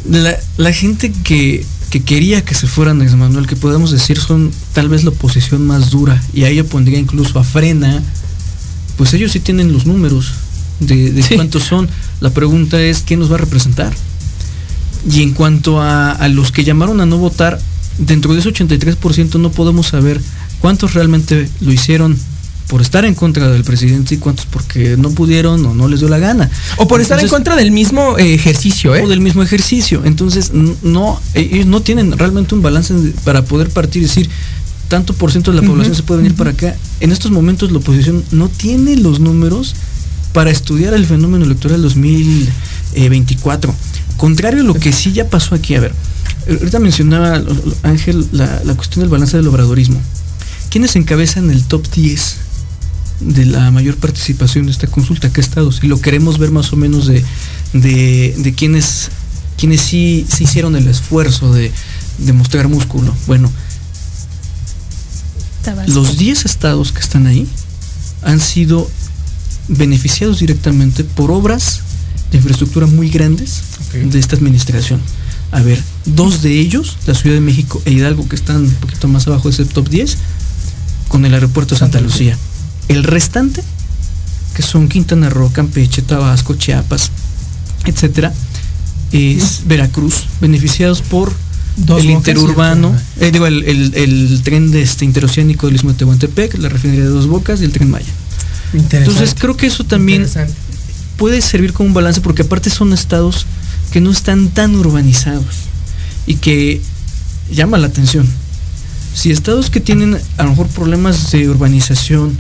[0.10, 4.52] la, la gente que, que quería que se fuera Andrés Manuel, que podemos decir son
[4.74, 8.02] tal vez la oposición más dura, y ahí yo pondría incluso a Frena,
[8.98, 10.34] pues ellos sí tienen los números
[10.80, 11.90] de, de cuántos son.
[12.22, 13.94] La pregunta es, ¿quién nos va a representar?
[15.10, 17.60] Y en cuanto a, a los que llamaron a no votar,
[17.98, 20.20] dentro de ese 83% no podemos saber
[20.60, 22.18] cuántos realmente lo hicieron
[22.70, 26.08] por estar en contra del presidente y cuántos porque no pudieron o no les dio
[26.08, 26.52] la gana.
[26.78, 29.04] o por estar en contra del mismo eh, ejercicio, ¿eh?
[29.04, 30.04] o del mismo ejercicio.
[30.06, 32.94] Entonces, no, ellos no tienen realmente un balance
[33.26, 34.30] para poder partir y decir,
[34.88, 36.76] tanto por ciento de la población se puede venir para acá.
[37.00, 39.74] En estos momentos la oposición no tiene los números
[40.32, 43.74] para estudiar el fenómeno electoral 2024.
[44.18, 45.94] Contrario a lo que sí ya pasó aquí, a ver,
[46.48, 47.42] ahorita mencionaba
[47.82, 50.00] Ángel la, la cuestión del balance del obradorismo.
[50.70, 52.49] ¿Quiénes encabezan el top 10
[53.20, 55.32] de la mayor participación de esta consulta?
[55.32, 55.80] ¿Qué estados?
[55.84, 57.24] Y lo queremos ver más o menos de,
[57.74, 59.10] de, de quienes,
[59.58, 61.72] quienes sí, sí hicieron el esfuerzo de,
[62.20, 63.16] de mostrar músculo.
[63.28, 63.52] Bueno,
[65.64, 65.92] Tabasco.
[65.92, 67.48] los 10 estados que están ahí
[68.22, 68.90] han sido
[69.68, 71.82] beneficiados directamente por obras
[72.32, 73.62] de infraestructura muy grandes
[73.94, 75.00] de esta administración.
[75.52, 79.08] A ver, dos de ellos, la Ciudad de México e Hidalgo, que están un poquito
[79.08, 80.18] más abajo de ese top 10,
[81.08, 82.38] con el aeropuerto de Santa Lucía.
[82.90, 83.64] El restante,
[84.56, 87.12] que son Quintana Roo, Campeche, Tabasco, Chiapas,
[87.86, 88.34] etcétera,
[89.12, 91.32] es Veracruz, beneficiados por
[91.78, 92.90] Dos el interurbano,
[93.22, 97.04] eh, digo, el, el- el tren de este interoceánico del Istmo de Tehuantepec, la refinería
[97.06, 98.06] de Dos Bocas y el tren Maya.
[99.08, 100.24] Entonces creo que eso también
[101.18, 103.46] puede servir como un balance porque aparte son estados
[103.92, 105.46] que no están tan urbanizados
[106.28, 106.82] y que
[107.52, 108.28] llama la atención.
[109.16, 112.38] Si estados que tienen a lo mejor problemas de urbanización,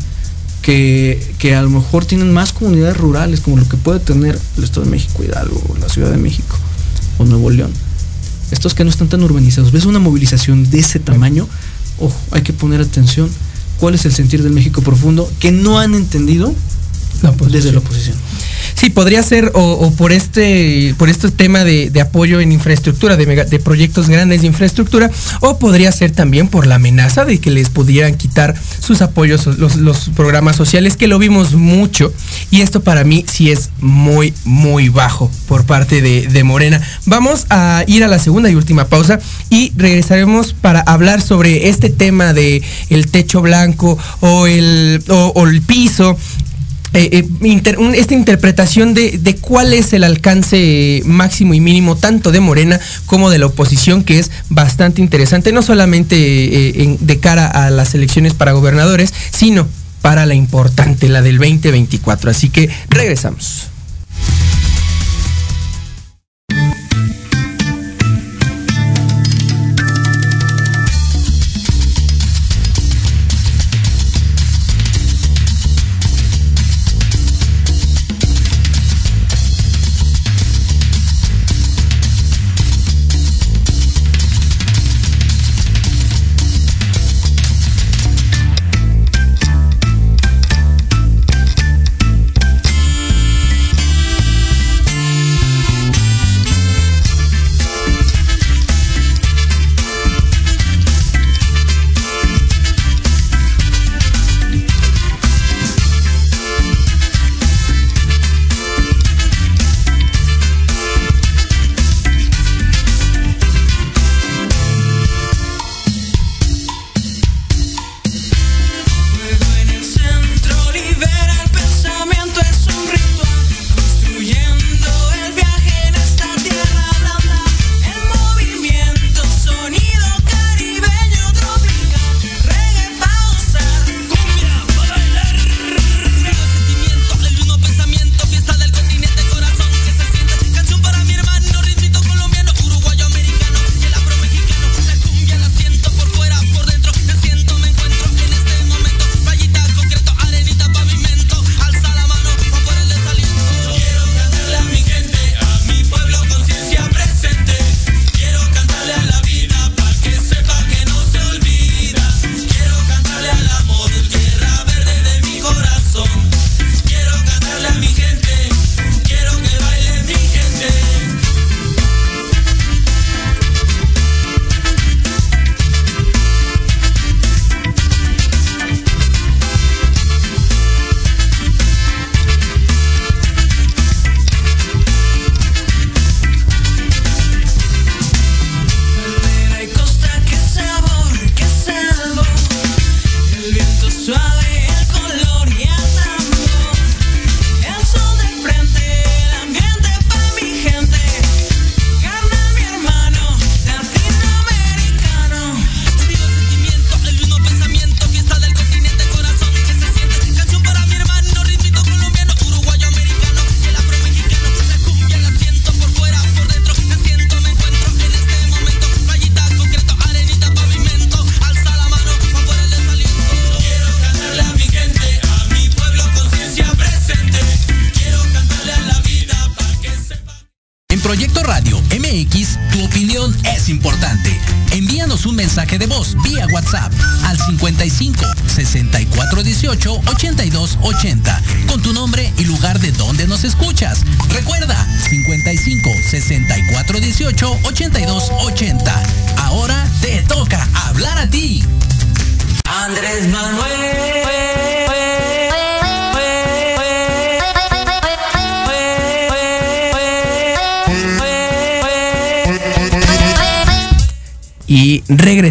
[0.69, 4.63] que, que a lo mejor tienen más comunidades rurales como lo que puede tener el
[4.63, 6.55] Estado de México, Hidalgo, la Ciudad de México
[7.17, 7.71] o Nuevo León,
[8.51, 11.47] estos que no están tan urbanizados, ves una movilización de ese tamaño,
[11.97, 13.31] ojo, hay que poner atención.
[13.79, 16.53] Cuál es el sentir del México profundo que no han entendido
[17.49, 18.15] desde la oposición.
[18.75, 23.17] Sí, podría ser o, o por este por este tema de, de apoyo en infraestructura,
[23.17, 25.11] de, mega- de proyectos grandes de infraestructura,
[25.41, 29.75] o podría ser también por la amenaza de que les pudieran quitar sus apoyos, los,
[29.75, 32.13] los programas sociales, que lo vimos mucho,
[32.51, 36.81] y esto para mí sí es muy, muy bajo por parte de, de Morena.
[37.05, 41.89] Vamos a ir a la segunda y última pausa y regresaremos para hablar sobre este
[41.89, 46.17] tema de el techo blanco o el, o- o el piso
[46.93, 47.61] eh, eh,
[47.95, 53.29] esta interpretación de, de cuál es el alcance máximo y mínimo tanto de Morena como
[53.29, 58.33] de la oposición, que es bastante interesante, no solamente eh, de cara a las elecciones
[58.33, 59.67] para gobernadores, sino
[60.01, 62.31] para la importante, la del 2024.
[62.31, 63.67] Así que regresamos.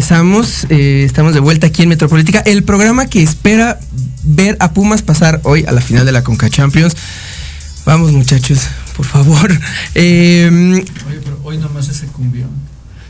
[0.09, 3.79] Regresamos, eh, estamos de vuelta aquí en Metropolítica, el programa que espera
[4.23, 6.95] ver a Pumas pasar hoy a la final de la Conca Champions.
[7.85, 8.61] Vamos muchachos,
[8.97, 9.51] por favor.
[9.93, 10.49] Eh,
[11.07, 12.49] Oye, pero hoy nomás ese cumbión.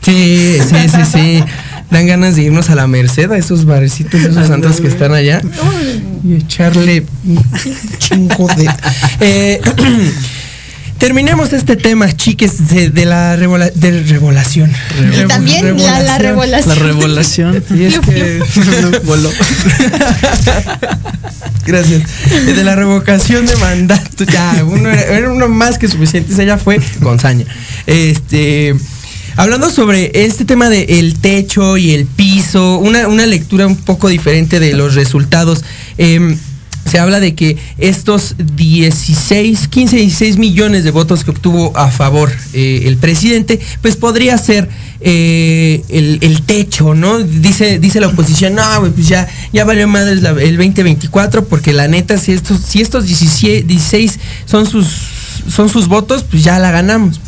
[0.02, 1.44] sí, sí, sí, sí.
[1.90, 5.40] Dan ganas de irnos a la Merced, a esos barecitos, esos santos que están allá.
[6.22, 7.42] Y echarle un
[7.98, 8.68] chingo de...
[9.20, 9.60] Eh,
[11.00, 14.70] terminemos este tema, chiques, de, de la revola- de revolación.
[15.20, 16.68] Y también la, la revolación.
[16.68, 17.64] La revolación.
[17.74, 18.40] Y es que
[19.04, 19.30] voló.
[21.66, 22.02] Gracias.
[22.46, 24.24] De la revocación de mandato.
[24.24, 26.32] Ya, uno era, era uno más que suficiente.
[26.32, 27.44] Esa ya fue con saña.
[27.86, 28.74] Este.
[29.36, 34.60] Hablando sobre este tema del techo y el piso, una, una lectura un poco diferente
[34.60, 35.64] de los resultados.
[35.98, 36.36] Em,
[36.90, 42.32] se habla de que estos 16, 15, 16 millones de votos que obtuvo a favor
[42.52, 44.68] eh, el presidente, pues podría ser
[45.00, 47.20] eh, el, techo, ¿no?
[47.20, 48.62] Dice, dice la oposición, no,
[48.94, 53.62] pues ya, ya valió madre el 2024, porque la neta, si estos, si estos 17
[53.62, 54.88] 16 son sus,
[55.48, 57.20] son sus votos, pues ya la ganamos.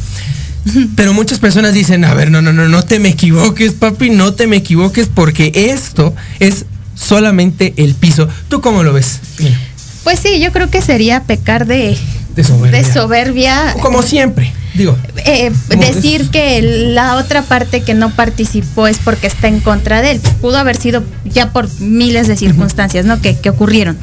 [0.97, 4.35] Pero muchas personas dicen, a ver, no, no, no, no te me equivoques, papi, no
[4.35, 6.67] te me equivoques, porque esto es
[7.03, 8.29] solamente el piso.
[8.49, 9.21] ¿Tú cómo lo ves?
[9.39, 9.59] Mira,
[10.05, 11.97] Pues sí, yo creo que sería pecar de,
[12.35, 12.83] de soberbia.
[12.83, 13.75] de soberbia.
[13.81, 14.97] Como siempre, digo.
[15.25, 20.01] eh, Como decir que la otra parte que no participó es porque está en contra
[20.03, 20.21] de él.
[20.41, 23.21] Pudo haber sido ya por miles de circunstancias, ¿no?
[23.21, 23.97] Que, que ocurrieron.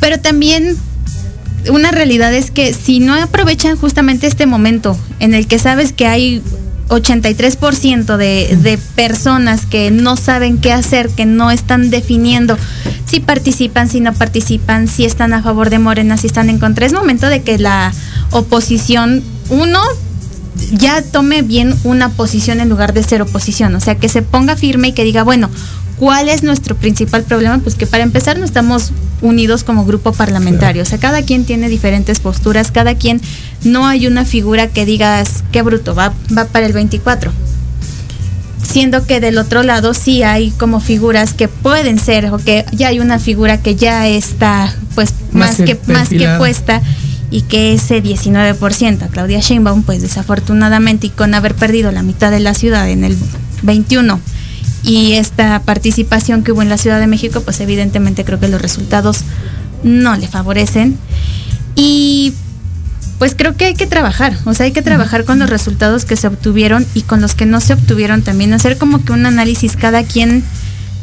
[0.00, 0.76] Pero también
[1.70, 6.06] una realidad es que si no aprovechan justamente este momento en el que sabes que
[6.06, 6.40] hay
[6.88, 12.56] 83% de, de personas que no saben qué hacer, que no están definiendo
[13.08, 16.84] si participan, si no participan, si están a favor de Morena, si están en contra.
[16.84, 17.92] Es momento de que la
[18.30, 19.80] oposición, uno,
[20.72, 24.56] ya tome bien una posición en lugar de ser oposición, o sea, que se ponga
[24.56, 25.48] firme y que diga, bueno,
[25.96, 27.58] ¿cuál es nuestro principal problema?
[27.58, 31.68] Pues que para empezar no estamos unidos como grupo parlamentario, o sea, cada quien tiene
[31.68, 33.20] diferentes posturas, cada quien
[33.64, 37.32] no hay una figura que digas, qué bruto, va, va para el 24.
[38.62, 42.88] Siendo que del otro lado sí hay como figuras que pueden ser, o que ya
[42.88, 46.82] hay una figura que ya está pues Más más, que más que puesta
[47.30, 52.30] y que ese 19%, a Claudia Sheinbaum, pues desafortunadamente y con haber perdido la mitad
[52.30, 53.16] de la ciudad en el
[53.62, 54.20] 21
[54.82, 58.62] y esta participación que hubo en la Ciudad de México, pues evidentemente creo que los
[58.62, 59.20] resultados
[59.82, 60.96] no le favorecen.
[61.74, 62.32] Y
[63.18, 66.16] pues creo que hay que trabajar, o sea, hay que trabajar con los resultados que
[66.16, 69.76] se obtuvieron y con los que no se obtuvieron también, hacer como que un análisis
[69.76, 70.44] cada quien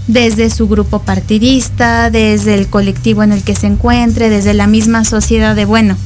[0.07, 5.03] desde su grupo partidista, desde el colectivo en el que se encuentre, desde la misma
[5.03, 5.97] sociedad de, bueno,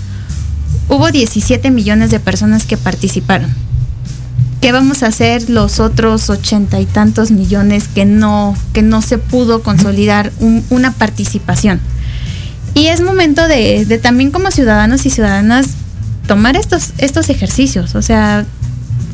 [0.88, 3.53] hubo 17 millones de personas que participaron.
[4.62, 9.18] ¿Qué vamos a hacer los otros ochenta y tantos millones que no, que no se
[9.18, 11.80] pudo consolidar un- una participación?
[12.74, 15.68] Y es momento de, de también como ciudadanos y ciudadanas
[16.30, 18.46] tomar estos, estos ejercicios, o sea,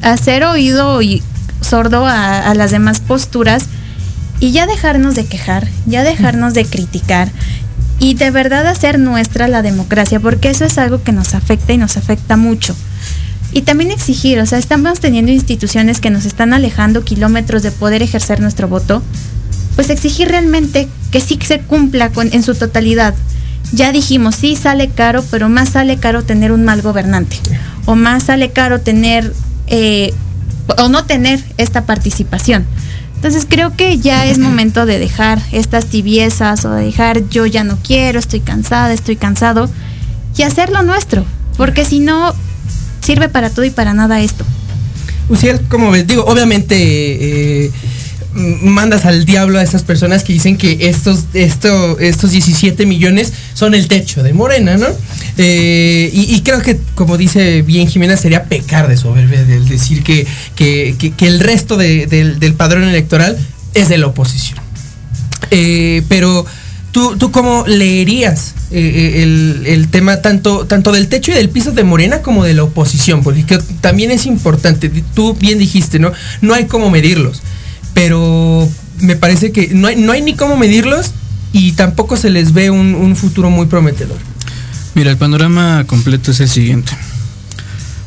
[0.01, 1.23] hacer oído y
[1.61, 3.67] sordo a, las demás posturas
[4.41, 7.31] y ya dejarnos de quejar, ya dejarnos de criticar
[7.99, 11.77] y de verdad hacer nuestra la democracia, porque eso es algo que nos afecta y
[11.77, 12.75] nos afecta mucho.
[13.53, 18.03] Y también exigir, o sea, estamos teniendo instituciones que nos están alejando kilómetros de poder
[18.03, 19.01] ejercer nuestro voto,
[19.77, 23.15] pues exigir realmente que sí se cumpla en su totalidad.
[23.71, 27.37] Ya dijimos, sí sale caro, pero más sale caro tener un mal gobernante,
[27.85, 29.33] o más sale caro tener,
[29.67, 30.13] eh,
[30.77, 32.65] o no tener esta participación.
[33.15, 37.63] Entonces creo que ya es momento de dejar estas tibiezas o de dejar yo ya
[37.63, 39.69] no quiero, estoy cansada, estoy cansado
[40.37, 41.25] y hacer lo nuestro,
[41.57, 42.33] porque si no
[43.01, 44.45] sirve para todo y para nada esto.
[45.29, 46.05] Uciel, ¿cómo ves?
[46.05, 46.75] Digo, obviamente
[47.65, 47.71] eh,
[48.35, 53.73] mandas al diablo a esas personas que dicen que estos, esto, estos 17 millones son
[53.73, 54.87] el techo de Morena, ¿no?
[55.37, 60.27] Eh, y, creo que, como dice bien Jimena, sería pecar de soberbia el decir que,
[60.55, 63.37] que, que- el resto de- del, padrón electoral
[63.73, 64.59] es de la oposición.
[65.51, 66.45] Eh, pero
[66.91, 71.71] ¿tú, tú cómo leerías eh, el, el tema tanto, tanto del techo y del piso
[71.71, 73.23] de Morena como de la oposición?
[73.23, 76.11] Porque que también es importante, tú bien dijiste, ¿no?
[76.41, 77.41] No hay cómo medirlos.
[77.95, 78.69] Pero
[78.99, 81.11] me parece que no hay, no hay ni cómo medirlos
[81.53, 84.17] y tampoco se les ve un, futuro muy prometedor.
[84.93, 86.91] Mira, el panorama completo es el siguiente.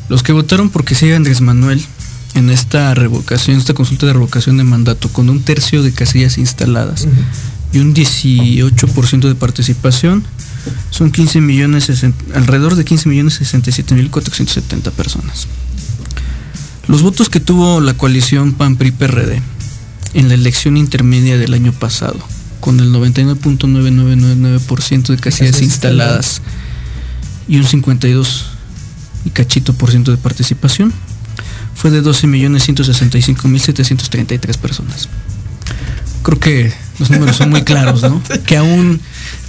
[0.07, 1.83] Los que votaron porque siga Andrés Manuel
[2.35, 7.07] en esta revocación, esta consulta de revocación de mandato, con un tercio de casillas instaladas
[7.73, 10.23] y un 18% de participación,
[10.91, 11.89] son 15 millones,
[12.35, 15.47] alrededor de 15 millones 67 mil 470 personas.
[16.87, 19.41] Los votos que tuvo la coalición PAN-PRI-PRD
[20.13, 22.19] en la elección intermedia del año pasado,
[22.59, 26.41] con el 99.9999% de casillas instaladas
[27.47, 28.45] y un 52
[29.25, 30.93] y cachito por ciento de participación,
[31.75, 35.09] fue de 12.165.733 personas.
[36.23, 38.21] Creo que los números son muy claros, ¿no?
[38.45, 38.99] Que aún,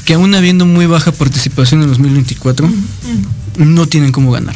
[0.05, 2.71] que aún habiendo muy baja participación en 2024,
[3.57, 4.55] no tienen cómo ganar.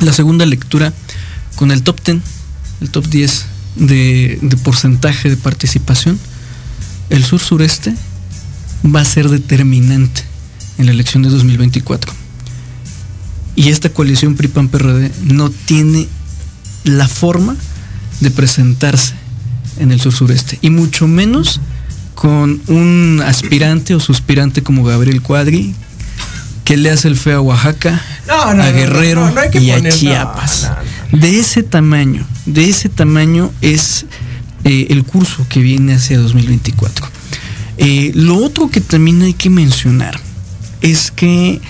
[0.00, 0.92] La segunda lectura,
[1.56, 2.18] con el top 10,
[2.80, 3.46] el top 10
[3.78, 6.18] de, de porcentaje de participación,
[7.10, 7.94] el sur sureste
[8.84, 10.22] va a ser determinante
[10.78, 12.12] en la elección de 2024.
[13.56, 16.06] Y esta coalición PRI-PAN-PRD no tiene
[16.84, 17.56] la forma
[18.20, 19.14] de presentarse
[19.80, 20.58] en el sur sureste.
[20.62, 21.60] Y mucho menos
[22.14, 25.74] con un aspirante o suspirante como Gabriel Cuadri,
[26.64, 29.92] que le hace el feo a Oaxaca, No, no, a Guerrero no, y a poner-
[29.94, 30.70] Chiapas.
[31.12, 34.06] De ese tamaño, de ese tamaño es
[34.64, 37.06] eh, el curso que viene hacia 2024.
[37.78, 40.18] Eh, lo otro que también hay que mencionar
[40.80, 41.60] es que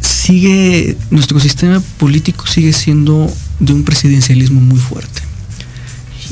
[0.00, 5.22] sigue, nuestro sistema político sigue siendo de un presidencialismo muy fuerte.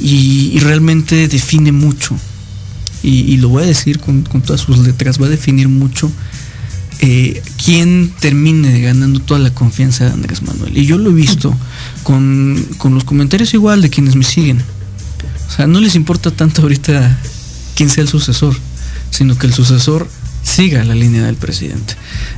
[0.01, 2.17] Y, realmente define mucho,
[3.03, 6.11] y, y lo voy a decir con, con todas sus letras, va a definir mucho
[7.01, 10.77] eh, quién termine ganando toda la confianza de Andrés Manuel.
[10.77, 11.55] Y yo lo he visto
[12.03, 14.63] con, con los comentarios igual de quienes me siguen.
[15.49, 17.19] O sea, no les importa tanto ahorita
[17.75, 18.55] quién sea el sucesor,
[19.11, 20.09] sino que el sucesor
[20.43, 21.95] siga la línea del presidente.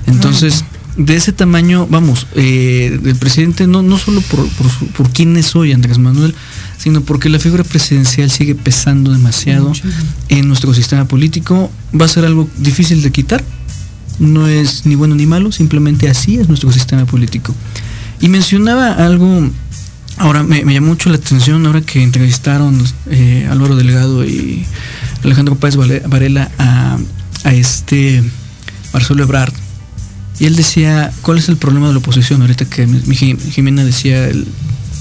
[0.06, 0.64] Entonces,
[0.96, 5.36] de ese tamaño, vamos, eh, del presidente no, no solo por, por, su- por quién
[5.36, 6.34] es hoy Andrés Manuel,
[6.78, 9.72] sino porque la figura presidencial sigue pesando demasiado
[10.28, 11.70] en nuestro sistema político.
[11.98, 13.44] Va a ser algo difícil de quitar.
[14.18, 17.54] No es ni bueno ni malo, simplemente así es nuestro sistema político.
[18.20, 19.50] Y mencionaba algo,
[20.18, 24.64] ahora me, me llamó mucho la atención, ahora que entrevistaron eh, Álvaro Delgado y
[25.24, 26.98] Alejandro Páez Varela a,
[27.44, 28.22] a este
[28.92, 29.52] Marcelo Ebrard.
[30.38, 32.40] Y él decía, ¿cuál es el problema de la oposición?
[32.42, 34.46] Ahorita que mi- mi Jim- Jimena decía, el-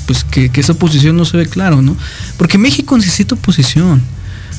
[0.08, 1.96] pues que, que esa oposición no se ve claro, ¿no?
[2.38, 4.02] Porque México necesita oposición.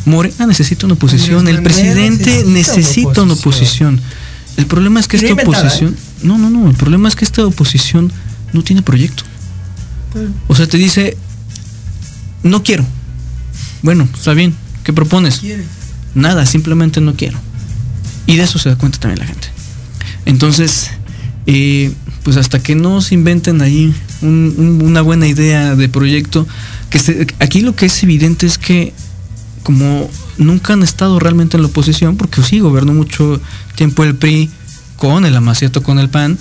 [0.05, 1.46] Morena necesita una oposición.
[1.48, 4.00] El presidente necesita una oposición.
[4.57, 5.96] El problema es que esta inventada, oposición...
[6.22, 6.68] No, no, no.
[6.70, 8.12] El problema es que esta oposición
[8.53, 9.24] no tiene proyecto.
[10.48, 11.16] O sea, te dice,
[12.42, 12.84] no quiero.
[13.82, 14.55] Bueno, está bien.
[14.84, 15.40] ¿Qué propones?
[16.14, 17.38] Nada, simplemente no quiero.
[18.26, 19.48] Y de eso se da cuenta también la gente.
[20.26, 20.90] Entonces,
[21.46, 21.92] eh,
[22.22, 26.46] pues hasta que no se inventen ahí un- un- una buena idea de proyecto,
[26.90, 28.92] que se- aquí lo que es evidente es que
[29.62, 33.40] como nunca han estado realmente en la oposición, porque sí, gobernó mucho
[33.74, 34.50] tiempo el PRI
[34.96, 36.38] con el amaciato con el PAN,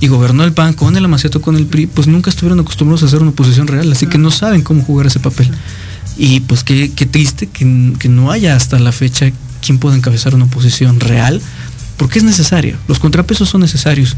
[0.00, 3.06] y gobernó el PAN con el amaciato con el PRI, pues nunca estuvieron acostumbrados a
[3.06, 5.48] hacer una oposición real, así que no saben cómo jugar ese papel.
[6.16, 9.30] Y pues qué, qué triste que, que no haya hasta la fecha
[9.64, 11.40] quien pueda encabezar una oposición real,
[11.96, 14.16] porque es necesario, los contrapesos son necesarios.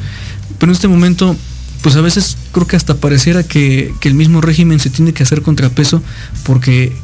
[0.58, 1.36] Pero en este momento,
[1.82, 5.22] pues a veces creo que hasta pareciera que, que el mismo régimen se tiene que
[5.22, 6.02] hacer contrapeso
[6.44, 6.96] porque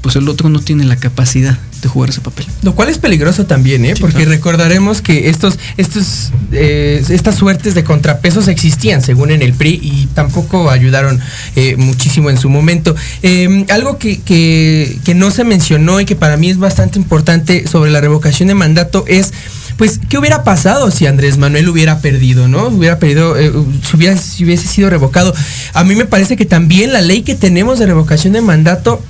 [0.00, 2.46] pues el otro no tiene la capacidad de jugar ese papel.
[2.62, 3.94] Lo cual es peligroso también, ¿eh?
[4.00, 9.78] Porque recordaremos que estos, estos, eh, estas suertes de contrapesos existían, según en el PRI,
[9.82, 11.20] y tampoco ayudaron
[11.56, 12.94] eh, muchísimo en su momento.
[13.22, 17.66] Eh, algo que, que- que no se mencionó y que para mí es bastante importante
[17.68, 19.32] sobre la revocación de mandato es
[19.76, 22.66] pues, ¿qué hubiera pasado si Andrés Manuel hubiera perdido, no?
[22.66, 23.52] Hubiera perdido, eh,
[23.88, 25.32] si, hubiera- si hubiese sido revocado.
[25.72, 29.00] A mí me parece que también la ley que tenemos de revocación de mandato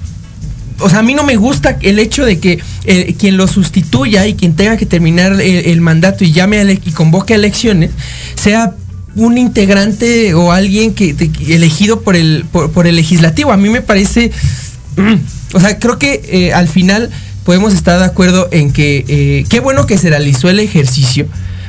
[0.80, 4.26] o sea, a mí no me gusta el hecho de que eh, quien lo sustituya
[4.26, 7.90] y quien tenga que terminar el, mandato y llame a y convoque a elecciones
[8.34, 8.74] sea
[9.16, 11.14] un integrante o alguien que,
[11.48, 13.52] elegido por el por, el legislativo.
[13.52, 14.30] A mí me parece,
[15.52, 17.10] o sea, creo que eh, al final
[17.44, 21.26] podemos estar de acuerdo en que eh, qué bueno que se realizó el ejercicio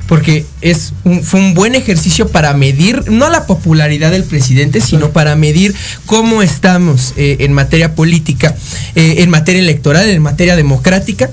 [0.10, 5.12] porque es un- fue un buen ejercicio para medir no la popularidad del presidente, sino
[5.12, 5.74] para medir
[6.05, 8.53] cómo estamos eh, en materia política,
[8.95, 11.30] eh, en materia electoral, en materia democrática.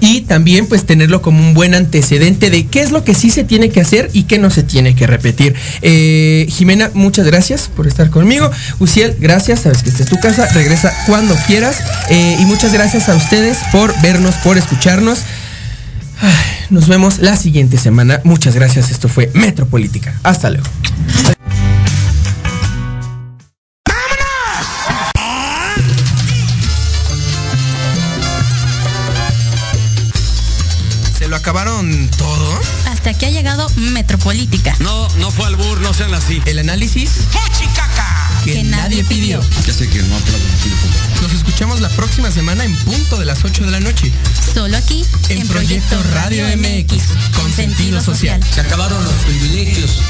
[0.00, 3.42] y también pues tenerlo como un buen antecedente de qué es lo que sí se
[3.44, 5.54] tiene que hacer y qué no se tiene que repetir.
[5.82, 8.50] Eh, Jimena, muchas gracias por estar conmigo.
[8.80, 11.76] Uciel, gracias, sabes que esta es tu casa, regresa cuando quieras.
[12.10, 15.20] Eh, y muchas gracias a ustedes por vernos, por escucharnos.
[16.20, 18.20] Ay, nos vemos la siguiente semana.
[18.24, 20.18] Muchas gracias, esto fue Metropolítica.
[20.24, 20.66] Hasta luego.
[31.16, 32.60] ¿Se lo acabaron todo?
[32.90, 34.74] Hasta aquí ha llegado Metropolítica.
[34.80, 36.42] No, no fue albur, no sean así.
[36.44, 37.12] El análisis
[38.44, 39.40] Que nadie pidió.
[39.66, 41.22] Ya sé que no fondo.
[41.22, 44.12] Nos escuchamos la próxima semana en punto de las 8 de la noche.
[44.54, 47.02] Solo aquí En Proyecto Radio MX,
[47.34, 48.40] con sentido social.
[48.44, 50.00] Se acabaron los privilegios.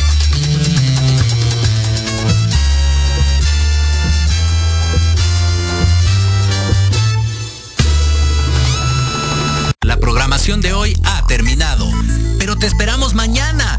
[9.81, 11.91] La programación de hoy ha terminado,
[12.39, 13.79] pero te esperamos mañana